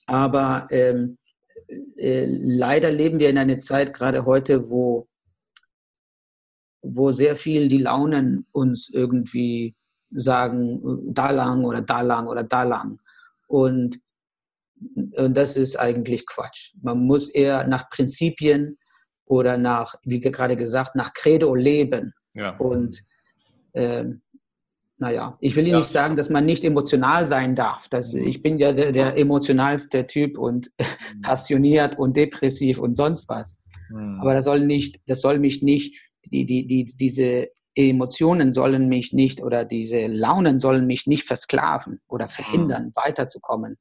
[0.06, 1.18] aber ähm,
[1.98, 5.08] äh, leider leben wir in einer Zeit, gerade heute, wo,
[6.82, 9.76] wo sehr viel die Launen uns irgendwie
[10.12, 13.00] sagen, da lang oder da lang oder da lang.
[13.48, 14.00] Und
[15.16, 16.74] und das ist eigentlich Quatsch.
[16.82, 18.78] Man muss eher nach Prinzipien
[19.32, 22.14] oder nach, wie gerade gesagt, nach Credo leben.
[22.34, 22.58] Ja.
[22.58, 23.02] Und
[23.74, 24.22] ähm,
[24.98, 25.80] naja, ich will Ihnen ja.
[25.80, 27.88] nicht sagen, dass man nicht emotional sein darf.
[27.88, 28.28] Das, mhm.
[28.28, 31.22] ich bin ja der, der emotionalste Typ und mhm.
[31.22, 33.62] passioniert und depressiv und sonst was.
[33.90, 34.20] Mhm.
[34.20, 39.14] Aber das soll nicht, das soll mich nicht, die, die, die, diese Emotionen sollen mich
[39.14, 42.92] nicht oder diese Launen sollen mich nicht versklaven oder verhindern, hm.
[42.96, 43.78] weiterzukommen.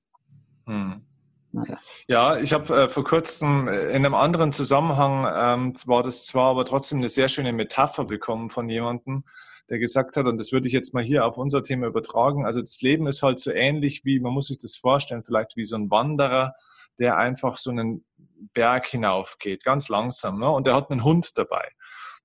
[2.06, 6.50] Ja, ich habe äh, vor kurzem äh, in einem anderen Zusammenhang, ähm, war das zwar
[6.50, 9.24] aber trotzdem eine sehr schöne Metapher bekommen von jemandem,
[9.68, 12.60] der gesagt hat, und das würde ich jetzt mal hier auf unser Thema übertragen, also
[12.60, 15.76] das Leben ist halt so ähnlich wie, man muss sich das vorstellen, vielleicht wie so
[15.76, 16.54] ein Wanderer,
[16.98, 18.04] der einfach so einen
[18.54, 20.48] Berg hinaufgeht, ganz langsam, ne?
[20.50, 21.68] und der hat einen Hund dabei.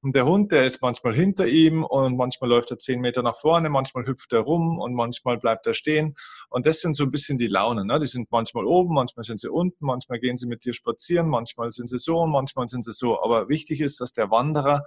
[0.06, 3.36] Und der Hund, der ist manchmal hinter ihm und manchmal läuft er zehn Meter nach
[3.36, 6.14] vorne, manchmal hüpft er rum und manchmal bleibt er stehen.
[6.48, 7.88] Und das sind so ein bisschen die Launen.
[7.88, 7.98] Ne?
[7.98, 11.72] Die sind manchmal oben, manchmal sind sie unten, manchmal gehen sie mit dir spazieren, manchmal
[11.72, 13.20] sind sie so und manchmal sind sie so.
[13.20, 14.86] Aber wichtig ist, dass der Wanderer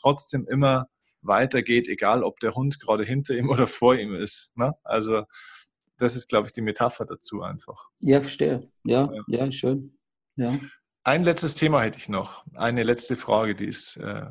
[0.00, 0.86] trotzdem immer
[1.22, 4.52] weitergeht, egal ob der Hund gerade hinter ihm oder vor ihm ist.
[4.54, 4.74] Ne?
[4.84, 5.24] Also
[5.96, 7.88] das ist, glaube ich, die Metapher dazu einfach.
[7.98, 8.70] Ja, verstehe.
[8.84, 9.98] Ja, ja, ja schön.
[10.36, 10.56] Ja.
[11.02, 12.44] Ein letztes Thema hätte ich noch.
[12.54, 14.30] Eine letzte Frage, die ist äh, äh,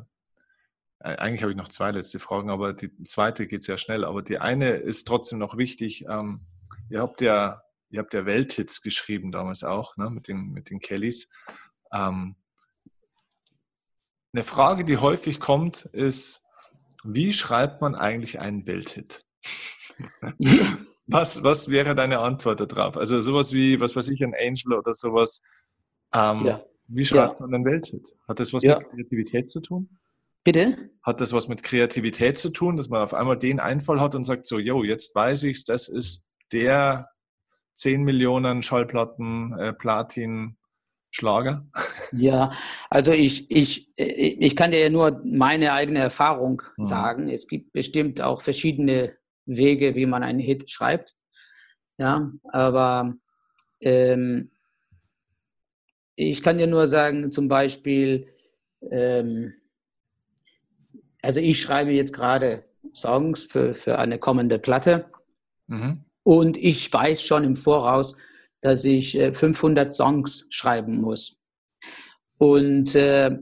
[1.02, 4.04] eigentlich habe ich noch zwei letzte Fragen, aber die zweite geht sehr schnell.
[4.04, 6.04] Aber die eine ist trotzdem noch wichtig.
[6.08, 6.46] Ähm,
[6.88, 10.80] ihr habt ja, ihr habt ja Welthits geschrieben damals auch, ne, mit den, mit den
[10.80, 11.28] Kellys.
[11.92, 12.36] Ähm,
[14.32, 16.42] eine Frage, die häufig kommt, ist,
[17.04, 19.26] wie schreibt man eigentlich einen Welthit?
[21.06, 22.96] was, was wäre deine Antwort darauf?
[22.96, 25.42] Also sowas wie, was weiß ich, ein Angel oder sowas.
[26.14, 26.64] Ähm, ja.
[26.86, 27.46] Wie schreibt ja.
[27.46, 28.14] man einen Welthit?
[28.28, 28.78] Hat das was ja.
[28.78, 29.98] mit Kreativität zu tun?
[30.44, 30.90] Bitte?
[31.02, 34.24] Hat das was mit Kreativität zu tun, dass man auf einmal den Einfall hat und
[34.24, 37.08] sagt so, yo, jetzt weiß ich's, das ist der
[37.74, 40.56] 10 Millionen Schallplatten äh, Platin
[41.10, 41.64] Schlager?
[42.14, 42.52] Ja,
[42.90, 46.84] also ich, ich, ich kann dir ja nur meine eigene Erfahrung mhm.
[46.84, 47.28] sagen.
[47.30, 49.16] Es gibt bestimmt auch verschiedene
[49.46, 51.14] Wege, wie man einen Hit schreibt.
[51.96, 53.14] Ja, aber
[53.80, 54.50] ähm,
[56.14, 58.28] ich kann dir nur sagen, zum Beispiel,
[58.90, 59.54] ähm,
[61.22, 62.64] also ich schreibe jetzt gerade
[62.94, 65.06] Songs für, für eine kommende Platte
[65.68, 66.04] mhm.
[66.24, 68.16] und ich weiß schon im Voraus,
[68.60, 71.40] dass ich 500 äh, Songs schreiben muss.
[72.38, 73.38] Und äh,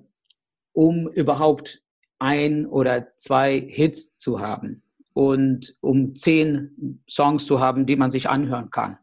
[0.72, 1.82] um überhaupt
[2.18, 4.82] ein oder zwei Hits zu haben
[5.14, 8.98] und um zehn Songs zu haben, die man sich anhören kann.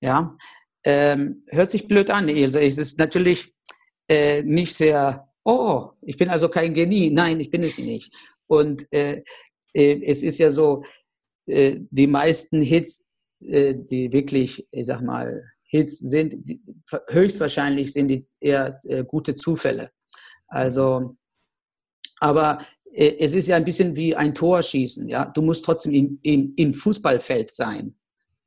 [0.00, 0.36] Ja,
[0.84, 2.60] ähm, hört sich blöd an, Ilse.
[2.60, 3.54] Es ist natürlich
[4.08, 7.10] äh, nicht sehr oh, ich bin also kein Genie.
[7.10, 8.12] Nein, ich bin es nicht.
[8.46, 9.22] Und äh,
[9.72, 10.84] äh, es ist ja so,
[11.46, 13.06] äh, die meisten Hits,
[13.40, 16.60] äh, die wirklich, ich sag mal, Hits sind, die,
[17.08, 19.90] höchstwahrscheinlich sind die eher äh, gute Zufälle.
[20.48, 21.16] Also,
[22.18, 22.58] aber
[22.92, 25.08] äh, es ist ja ein bisschen wie ein Tor schießen.
[25.08, 25.26] Ja?
[25.26, 27.96] Du musst trotzdem im, im, im Fußballfeld sein.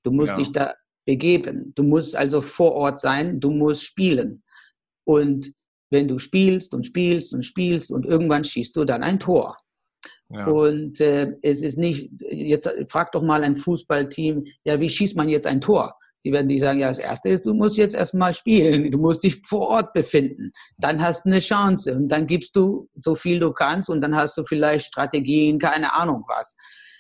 [0.04, 0.38] Du musst ja.
[0.38, 0.74] dich da
[1.06, 1.74] begeben.
[1.76, 3.40] Du musst also vor Ort sein.
[3.40, 4.44] Du musst spielen.
[5.06, 5.54] Und
[5.90, 9.58] wenn du spielst und spielst und spielst und irgendwann schießt du dann ein Tor.
[10.32, 10.46] Ja.
[10.46, 15.30] Und äh, es ist nicht, jetzt frag doch mal ein Fußballteam, ja, wie schießt man
[15.30, 15.96] jetzt ein Tor?
[16.24, 19.24] Die werden die sagen, ja, das Erste ist, du musst jetzt erstmal spielen, du musst
[19.24, 23.40] dich vor Ort befinden, dann hast du eine Chance und dann gibst du so viel
[23.40, 26.56] du kannst und dann hast du vielleicht Strategien, keine Ahnung was.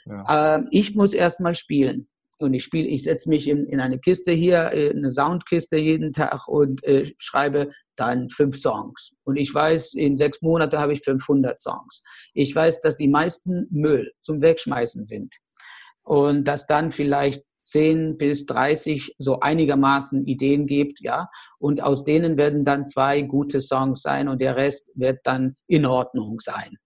[0.05, 0.55] Ja.
[0.57, 2.07] Äh, ich muss erstmal spielen
[2.39, 6.13] und ich spiele, ich setze mich in, in eine Kiste hier, äh, eine Soundkiste jeden
[6.13, 9.11] Tag und äh, schreibe dann fünf Songs.
[9.23, 12.01] Und ich weiß, in sechs Monaten habe ich 500 Songs.
[12.33, 15.35] Ich weiß, dass die meisten Müll zum Wegschmeißen sind.
[16.03, 21.29] Und dass dann vielleicht 10 bis 30 so einigermaßen Ideen gibt, ja.
[21.59, 25.85] Und aus denen werden dann zwei gute Songs sein und der Rest wird dann in
[25.85, 26.77] Ordnung sein.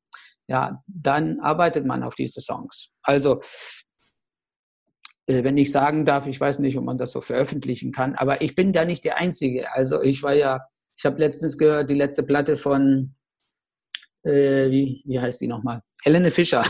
[0.47, 2.89] Ja, dann arbeitet man auf diese Songs.
[3.01, 3.39] Also,
[5.27, 8.41] äh, wenn ich sagen darf, ich weiß nicht, ob man das so veröffentlichen kann, aber
[8.41, 9.73] ich bin da nicht der Einzige.
[9.73, 10.61] Also ich war ja
[10.97, 13.15] ich habe letztens gehört, die letzte Platte von,
[14.23, 15.81] äh, wie, wie heißt die nochmal?
[16.03, 16.63] Helene Fischer.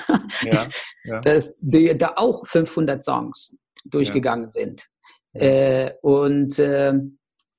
[0.43, 0.67] Ja,
[1.03, 1.21] ja.
[1.21, 3.55] Dass die, da auch 500 Songs
[3.85, 4.51] durchgegangen ja.
[4.51, 4.87] sind.
[5.33, 6.93] Äh, und äh,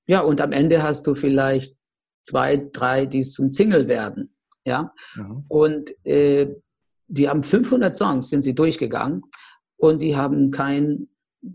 [0.07, 1.77] ja, und am Ende hast du vielleicht
[2.23, 4.35] zwei, drei, die zum Single werden.
[4.65, 4.93] Ja.
[5.17, 5.45] Mhm.
[5.49, 6.55] Und äh,
[7.07, 9.23] die haben 500 Songs, sind sie durchgegangen
[9.77, 11.09] und die haben kein,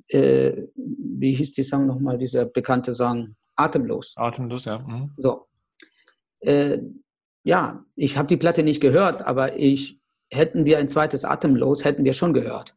[0.10, 3.30] äh, wie hieß die Song nochmal, dieser bekannte Song?
[3.60, 4.14] Atemlos.
[4.18, 4.78] Atemlos, ja.
[4.80, 5.12] Mhm.
[5.18, 5.47] So.
[6.41, 6.80] Äh,
[7.43, 9.99] ja, ich habe die Platte nicht gehört, aber ich
[10.32, 12.76] hätten wir ein zweites Atemlos, hätten wir schon gehört.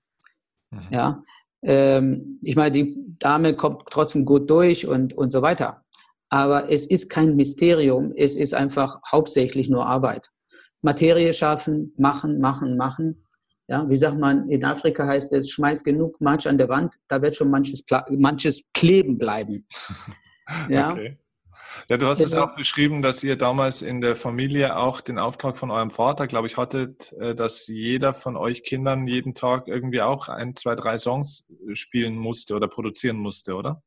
[0.71, 0.89] Mhm.
[0.91, 1.23] Ja.
[1.63, 5.85] Ähm, ich meine, die Dame kommt trotzdem gut durch und, und so weiter.
[6.29, 10.31] Aber es ist kein Mysterium, es ist einfach hauptsächlich nur Arbeit.
[10.81, 13.27] Materie schaffen, machen, machen, machen.
[13.69, 17.23] Ja, wie sagt man, in Afrika heißt es, schmeiß genug Matsch an der Wand, da
[17.23, 19.67] wird schon manches, manches kleben bleiben.
[20.69, 20.93] Ja.
[20.93, 21.19] Okay.
[21.89, 25.57] Ja, du hast es auch beschrieben, dass ihr damals in der Familie auch den Auftrag
[25.57, 30.03] von eurem Vater, glaube ich, hattet, äh, dass jeder von euch Kindern jeden Tag irgendwie
[30.03, 33.83] auch ein, zwei, drei Songs äh, spielen musste oder produzieren musste, oder?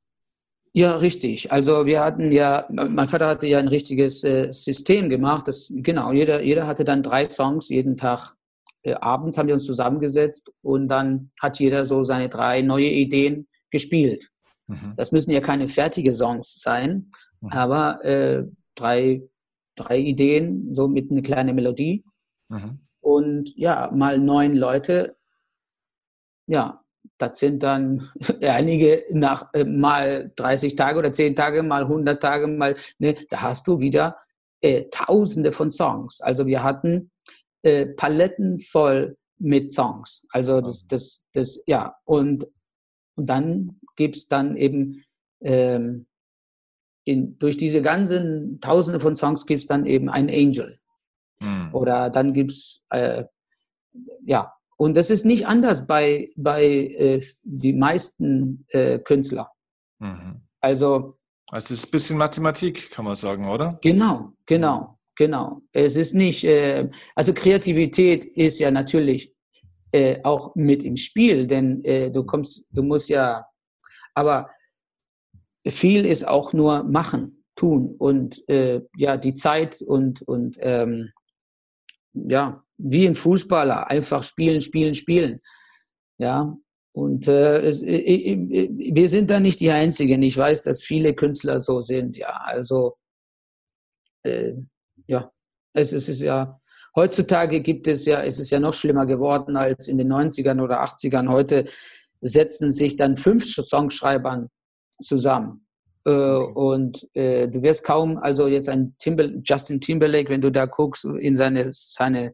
[0.74, 1.52] Ja, richtig.
[1.52, 5.48] Also wir hatten ja, mein Vater hatte ja ein richtiges äh, System gemacht.
[5.48, 8.34] Das, genau, jeder, jeder hatte dann drei Songs jeden Tag.
[9.02, 14.30] Abends haben wir uns zusammengesetzt und dann hat jeder so seine drei neue Ideen gespielt.
[14.68, 14.94] Mhm.
[14.98, 17.12] Das müssen ja keine fertige Songs sein,
[17.42, 17.50] mhm.
[17.50, 18.44] aber äh,
[18.76, 19.24] drei,
[19.76, 22.04] drei Ideen, so mit einer kleinen Melodie.
[22.50, 22.80] Mhm.
[23.02, 25.16] Und ja, mal neun Leute,
[26.48, 26.82] ja,
[27.18, 28.10] das sind dann
[28.42, 33.42] einige nach äh, mal 30 Tage oder 10 Tage, mal 100 Tage, mal, ne, da
[33.42, 34.18] hast du wieder
[34.62, 36.22] äh, Tausende von Songs.
[36.22, 37.12] Also wir hatten
[37.64, 40.26] äh, Paletten voll mit Songs.
[40.30, 42.48] Also das, das, das, ja, und,
[43.16, 45.04] und dann gibt es dann eben
[45.42, 46.06] ähm,
[47.06, 50.80] in, durch diese ganzen Tausende von Songs gibt es dann eben einen Angel.
[51.40, 51.70] Mhm.
[51.74, 53.26] Oder dann gibt es, äh,
[54.26, 59.52] ja, und das ist nicht anders bei, bei äh, die meisten äh, Künstler.
[60.00, 60.42] Mhm.
[60.60, 61.18] Also,
[61.52, 63.80] also es ist ein bisschen Mathematik, kann man sagen, oder?
[63.82, 65.62] Genau, genau, genau.
[65.72, 69.35] Es ist nicht, äh, also Kreativität ist ja natürlich
[69.96, 73.46] äh, auch mit im Spiel, denn äh, du kommst, du musst ja
[74.14, 74.50] aber
[75.66, 81.12] viel ist auch nur machen, tun und äh, ja, die Zeit und, und ähm,
[82.14, 85.40] ja, wie ein Fußballer, einfach spielen, spielen, spielen.
[86.18, 86.58] Ja,
[86.92, 90.22] und äh, es, äh, äh, wir sind da nicht die Einzigen.
[90.24, 92.18] Ich weiß, dass viele Künstler so sind.
[92.18, 92.98] Ja, also
[94.24, 94.54] äh,
[95.08, 95.32] ja,
[95.74, 96.60] es, es ist ja
[96.96, 100.84] heutzutage gibt es ja, es ist ja noch schlimmer geworden als in den 90ern oder
[100.84, 101.30] 80ern.
[101.30, 101.66] Heute
[102.22, 104.50] setzen sich dann fünf Songschreibern
[105.02, 105.66] zusammen.
[106.06, 110.66] Äh, und äh, du wirst kaum, also jetzt ein Timber, Justin Timberlake, wenn du da
[110.66, 112.34] guckst in seine, seine,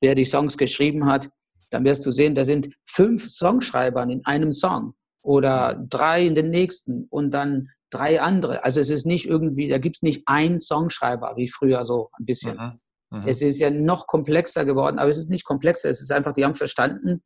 [0.00, 1.28] wer die Songs geschrieben hat,
[1.70, 6.50] dann wirst du sehen, da sind fünf Songschreiber in einem Song oder drei in den
[6.50, 8.64] nächsten und dann drei andere.
[8.64, 12.24] Also es ist nicht irgendwie, da gibt es nicht einen Songschreiber wie früher so ein
[12.24, 12.56] bisschen.
[12.56, 12.80] Mhm.
[13.10, 13.26] Mhm.
[13.26, 16.44] Es ist ja noch komplexer geworden, aber es ist nicht komplexer, es ist einfach, die
[16.44, 17.22] haben verstanden,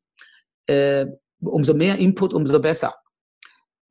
[0.67, 1.07] äh,
[1.41, 2.95] umso mehr Input, umso besser.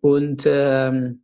[0.02, 1.24] Und, ähm,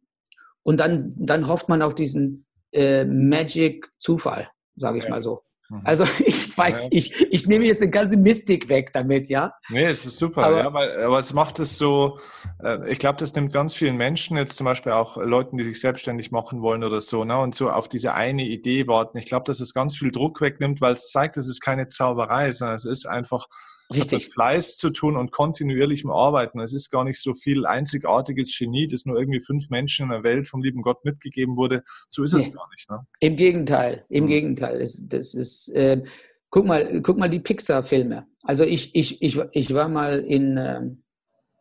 [0.63, 5.09] und dann, dann hofft man auf diesen äh, Magic-Zufall, sage ich ja.
[5.09, 5.43] mal so.
[5.69, 5.81] Mhm.
[5.83, 6.89] Also ich weiß, ja.
[6.91, 9.53] ich, ich nehme jetzt eine ganze Mystik weg damit, ja.
[9.69, 12.17] Nee, es ist super, aber, ja, weil, aber es macht es so,
[12.63, 15.79] äh, ich glaube, das nimmt ganz vielen Menschen, jetzt zum Beispiel auch Leuten, die sich
[15.79, 19.17] selbstständig machen wollen oder so, ne, und so auf diese eine Idee warten.
[19.17, 22.51] Ich glaube, dass es ganz viel Druck wegnimmt, weil es zeigt, es ist keine Zauberei,
[22.51, 23.47] sondern es ist einfach
[23.91, 24.25] Richtig.
[24.25, 26.59] mit Fleiß zu tun und kontinuierlichem Arbeiten.
[26.59, 30.23] Es ist gar nicht so viel einzigartiges Genie, das nur irgendwie fünf Menschen in der
[30.23, 31.83] Welt vom lieben Gott mitgegeben wurde.
[32.09, 32.41] So ist nee.
[32.41, 32.89] es gar nicht.
[32.89, 32.99] Ne?
[33.19, 34.29] Im Gegenteil, im mhm.
[34.29, 34.79] Gegenteil.
[34.79, 36.03] Das, das ist, äh,
[36.51, 38.27] guck mal, guck mal die Pixar-Filme.
[38.43, 40.81] Also ich, ich, ich, ich war mal in, äh,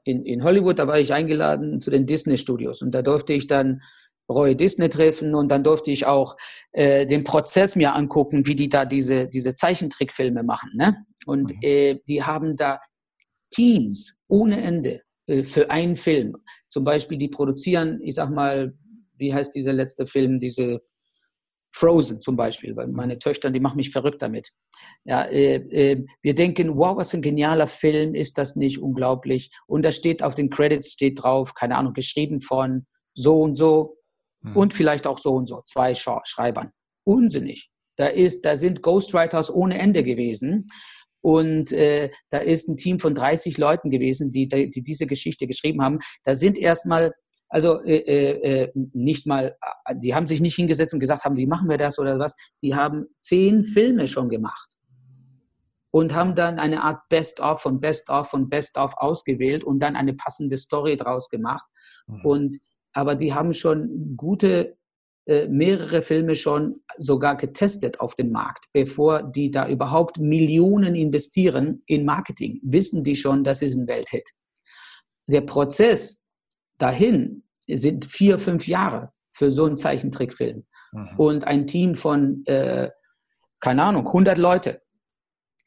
[0.04, 3.80] in, in Hollywood, da war ich eingeladen zu den Disney-Studios und da durfte ich dann
[4.28, 6.36] Roy Disney treffen und dann durfte ich auch
[6.72, 10.70] äh, den Prozess mir angucken, wie die da diese, diese Zeichentrickfilme machen.
[10.74, 11.04] Ne?
[11.26, 11.58] Und mhm.
[11.62, 12.80] äh, die haben da
[13.50, 16.36] Teams ohne Ende äh, für einen Film.
[16.68, 18.74] Zum Beispiel, die produzieren, ich sag mal,
[19.16, 20.82] wie heißt dieser letzte Film, diese
[21.70, 24.50] Frozen zum Beispiel, weil meine Töchter, die machen mich verrückt damit.
[25.04, 29.50] Ja, äh, äh, wir denken, wow, was für ein genialer Film, ist das nicht unglaublich?
[29.66, 33.97] Und da steht auf den Credits steht drauf, keine Ahnung, geschrieben von so und so,
[34.41, 34.57] Mhm.
[34.57, 36.70] Und vielleicht auch so und so, zwei Schreibern.
[37.05, 37.70] Unsinnig.
[37.97, 40.68] Da, ist, da sind Ghostwriters ohne Ende gewesen.
[41.20, 45.82] Und äh, da ist ein Team von 30 Leuten gewesen, die, die diese Geschichte geschrieben
[45.82, 45.99] haben.
[46.24, 47.12] Da sind erstmal,
[47.49, 51.36] also äh, äh, äh nicht mal, äh, die haben sich nicht hingesetzt und gesagt haben,
[51.36, 52.36] wie machen wir das oder was.
[52.62, 54.68] Die haben zehn Filme schon gemacht
[55.91, 60.57] und haben dann eine Art Best-of von Best-of von Best-of ausgewählt und dann eine passende
[60.57, 61.66] Story draus gemacht.
[62.07, 62.24] Mhm.
[62.24, 62.59] Und
[62.99, 64.76] aber die haben schon gute,
[65.26, 68.64] äh, mehrere Filme schon sogar getestet auf dem Markt.
[68.72, 74.28] Bevor die da überhaupt Millionen investieren in Marketing, wissen die schon, das ist ein Welthit.
[75.28, 76.24] Der Prozess
[76.78, 80.66] dahin sind vier, fünf Jahre für so einen Zeichentrickfilm.
[80.90, 81.11] Mhm.
[81.18, 82.90] Und ein Team von, äh,
[83.61, 84.82] keine Ahnung, 100 Leute.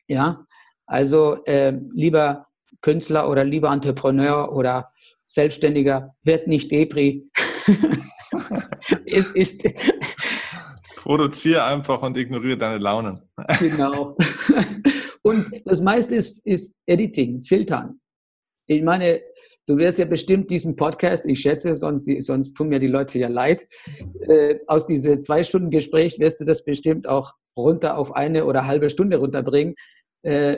[0.06, 0.46] Ja,
[0.86, 2.48] also äh, lieber
[2.82, 4.92] Künstler oder lieber Entrepreneur oder
[5.34, 7.30] Selbstständiger, wird nicht Depri.
[9.06, 9.64] es ist.
[10.98, 13.20] Produziere einfach und ignoriere deine Launen.
[13.60, 14.18] genau.
[15.24, 18.00] Und das meiste ist, ist Editing, Filtern.
[18.68, 19.22] Ich meine,
[19.68, 23.30] du wirst ja bestimmt diesen Podcast, ich schätze, sonst, sonst tun mir die Leute ja
[23.30, 23.68] leid,
[24.28, 28.66] äh, aus diesem zwei Stunden Gespräch wirst du das bestimmt auch runter auf eine oder
[28.68, 29.76] halbe Stunde runterbringen.
[30.24, 30.58] Äh,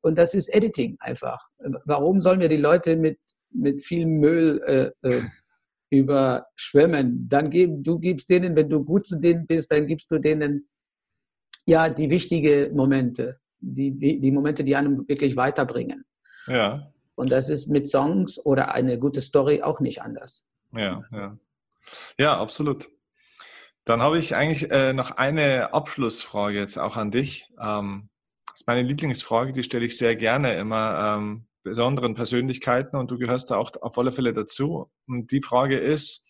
[0.00, 1.48] und das ist Editing einfach.
[1.84, 3.18] Warum sollen wir die Leute mit,
[3.56, 4.62] mit viel Müll
[5.02, 5.22] äh, äh,
[5.90, 7.28] überschwemmen?
[7.28, 10.68] Dann geben, du gibst denen, wenn du gut zu denen bist, dann gibst du denen
[11.64, 16.04] ja die wichtigen Momente, die, die Momente, die einem wirklich weiterbringen.
[16.46, 16.92] Ja.
[17.14, 20.44] Und das ist mit Songs oder eine gute Story auch nicht anders.
[20.72, 21.38] Ja, ja.
[22.18, 22.88] Ja, absolut.
[23.84, 27.48] Dann habe ich eigentlich äh, noch eine Abschlussfrage jetzt auch an dich.
[27.60, 28.08] Ähm,
[28.46, 33.18] das ist meine Lieblingsfrage, die stelle ich sehr gerne immer ähm, besonderen Persönlichkeiten und du
[33.18, 34.88] gehörst da auch auf alle Fälle dazu.
[35.08, 36.24] Und die Frage ist,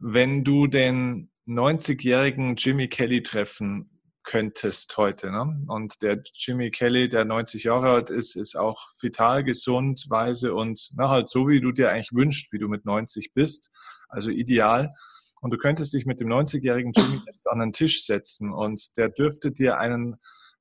[0.00, 3.88] wenn du den 90-jährigen Jimmy Kelly treffen
[4.24, 5.30] könntest heute.
[5.30, 5.64] Ne?
[5.68, 10.90] Und der Jimmy Kelly, der 90 Jahre alt ist, ist auch vital, gesund, weise und
[10.96, 13.70] na, halt so, wie du dir eigentlich wünschst, wie du mit 90 bist.
[14.08, 14.92] Also ideal.
[15.40, 19.08] Und du könntest dich mit dem 90-jährigen Jimmy jetzt an den Tisch setzen und der
[19.08, 20.16] dürfte dir einen,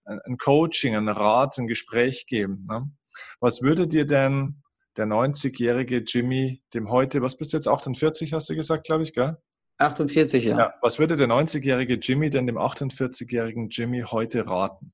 [0.05, 2.67] ein Coaching, einen Rat, ein Gespräch geben.
[2.69, 2.91] Ne?
[3.39, 4.61] Was würde dir denn
[4.97, 9.13] der 90-jährige Jimmy, dem heute, was bist du jetzt, 48 hast du gesagt, glaube ich,
[9.13, 9.37] gell?
[9.77, 10.57] 48, ja.
[10.57, 10.73] ja.
[10.81, 14.91] Was würde der 90-jährige Jimmy denn dem 48-jährigen Jimmy heute raten?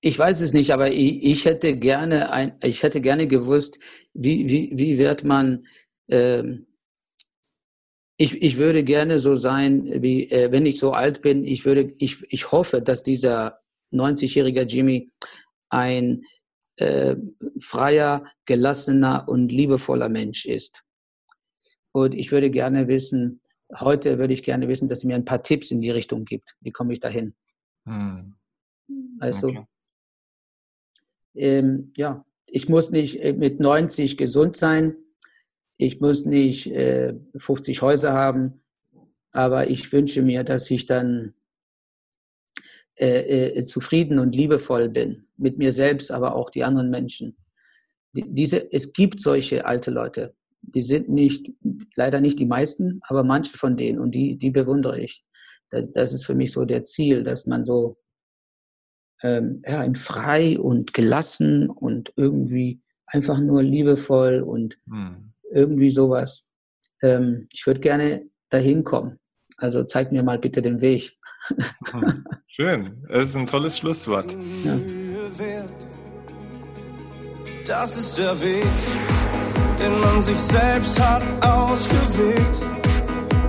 [0.00, 3.78] Ich weiß es nicht, aber ich, ich, hätte gerne ein, ich hätte gerne gewusst,
[4.12, 5.64] wie, wie, wie wird man,
[6.08, 6.66] ähm,
[8.16, 11.94] ich, ich würde gerne so sein, wie, äh, wenn ich so alt bin, ich würde,
[11.98, 13.60] ich, ich hoffe, dass dieser
[13.92, 15.12] 90-jährige Jimmy
[15.68, 16.24] ein
[16.76, 17.16] äh,
[17.60, 20.82] freier, gelassener und liebevoller Mensch ist.
[21.92, 23.40] Und ich würde gerne wissen,
[23.78, 26.56] heute würde ich gerne wissen, dass sie mir ein paar Tipps in die Richtung gibt.
[26.60, 27.34] Wie komme ich dahin?
[27.84, 28.34] Hm.
[29.20, 29.66] Also, okay.
[31.34, 34.96] ähm, ja, ich muss nicht äh, mit 90 gesund sein.
[35.76, 38.62] Ich muss nicht äh, 50 Häuser haben.
[39.32, 41.34] Aber ich wünsche mir, dass ich dann
[43.02, 45.24] äh, äh, zufrieden und liebevoll bin.
[45.36, 47.36] Mit mir selbst, aber auch die anderen Menschen.
[48.12, 51.52] Die, diese, es gibt solche alte Leute die sind nicht,
[51.96, 55.24] leider nicht die meisten, aber manche von denen und die, die bewundere ich.
[55.70, 57.98] Das, das ist für mich so der Ziel, dass man so
[59.22, 65.32] ähm, ja, frei und gelassen und irgendwie einfach nur liebevoll und hm.
[65.50, 66.44] irgendwie sowas.
[67.02, 69.18] Ähm, ich würde gerne dahin kommen.
[69.56, 71.18] Also zeig mir mal bitte den Weg.
[72.48, 74.36] Schön, das ist ein tolles Schlusswort.
[74.64, 74.76] Ja.
[77.66, 78.66] Das ist der Weg
[79.82, 82.56] den man sich selbst hat ausgewählt,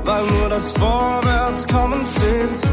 [0.03, 2.63] weil nur das Vorwärtskommen zählt.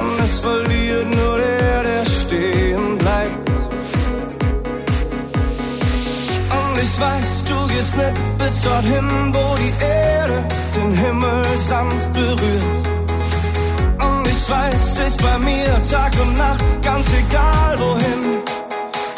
[0.00, 3.50] Und es verliert nur der, der stehen bleibt.
[6.58, 10.44] Und ich weiß, du gehst mit bis dorthin, wo die Erde
[10.76, 12.97] den Himmel sanft berührt
[14.48, 18.42] weißt, ist bei mir Tag und Nacht, ganz egal wohin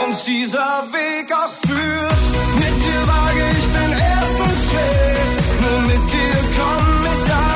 [0.06, 2.22] uns dieser Weg auch führt.
[2.56, 7.50] Mit dir wage ich den ersten Schritt, nur mit dir komm ich an.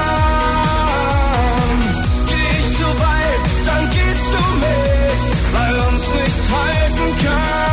[2.28, 5.20] Geh ich zu weit, dann gehst du mit,
[5.54, 7.63] weil uns nichts halten kann.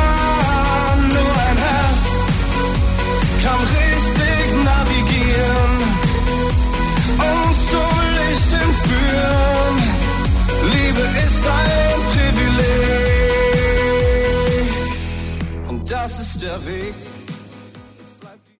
[16.11, 17.10] Mississippi.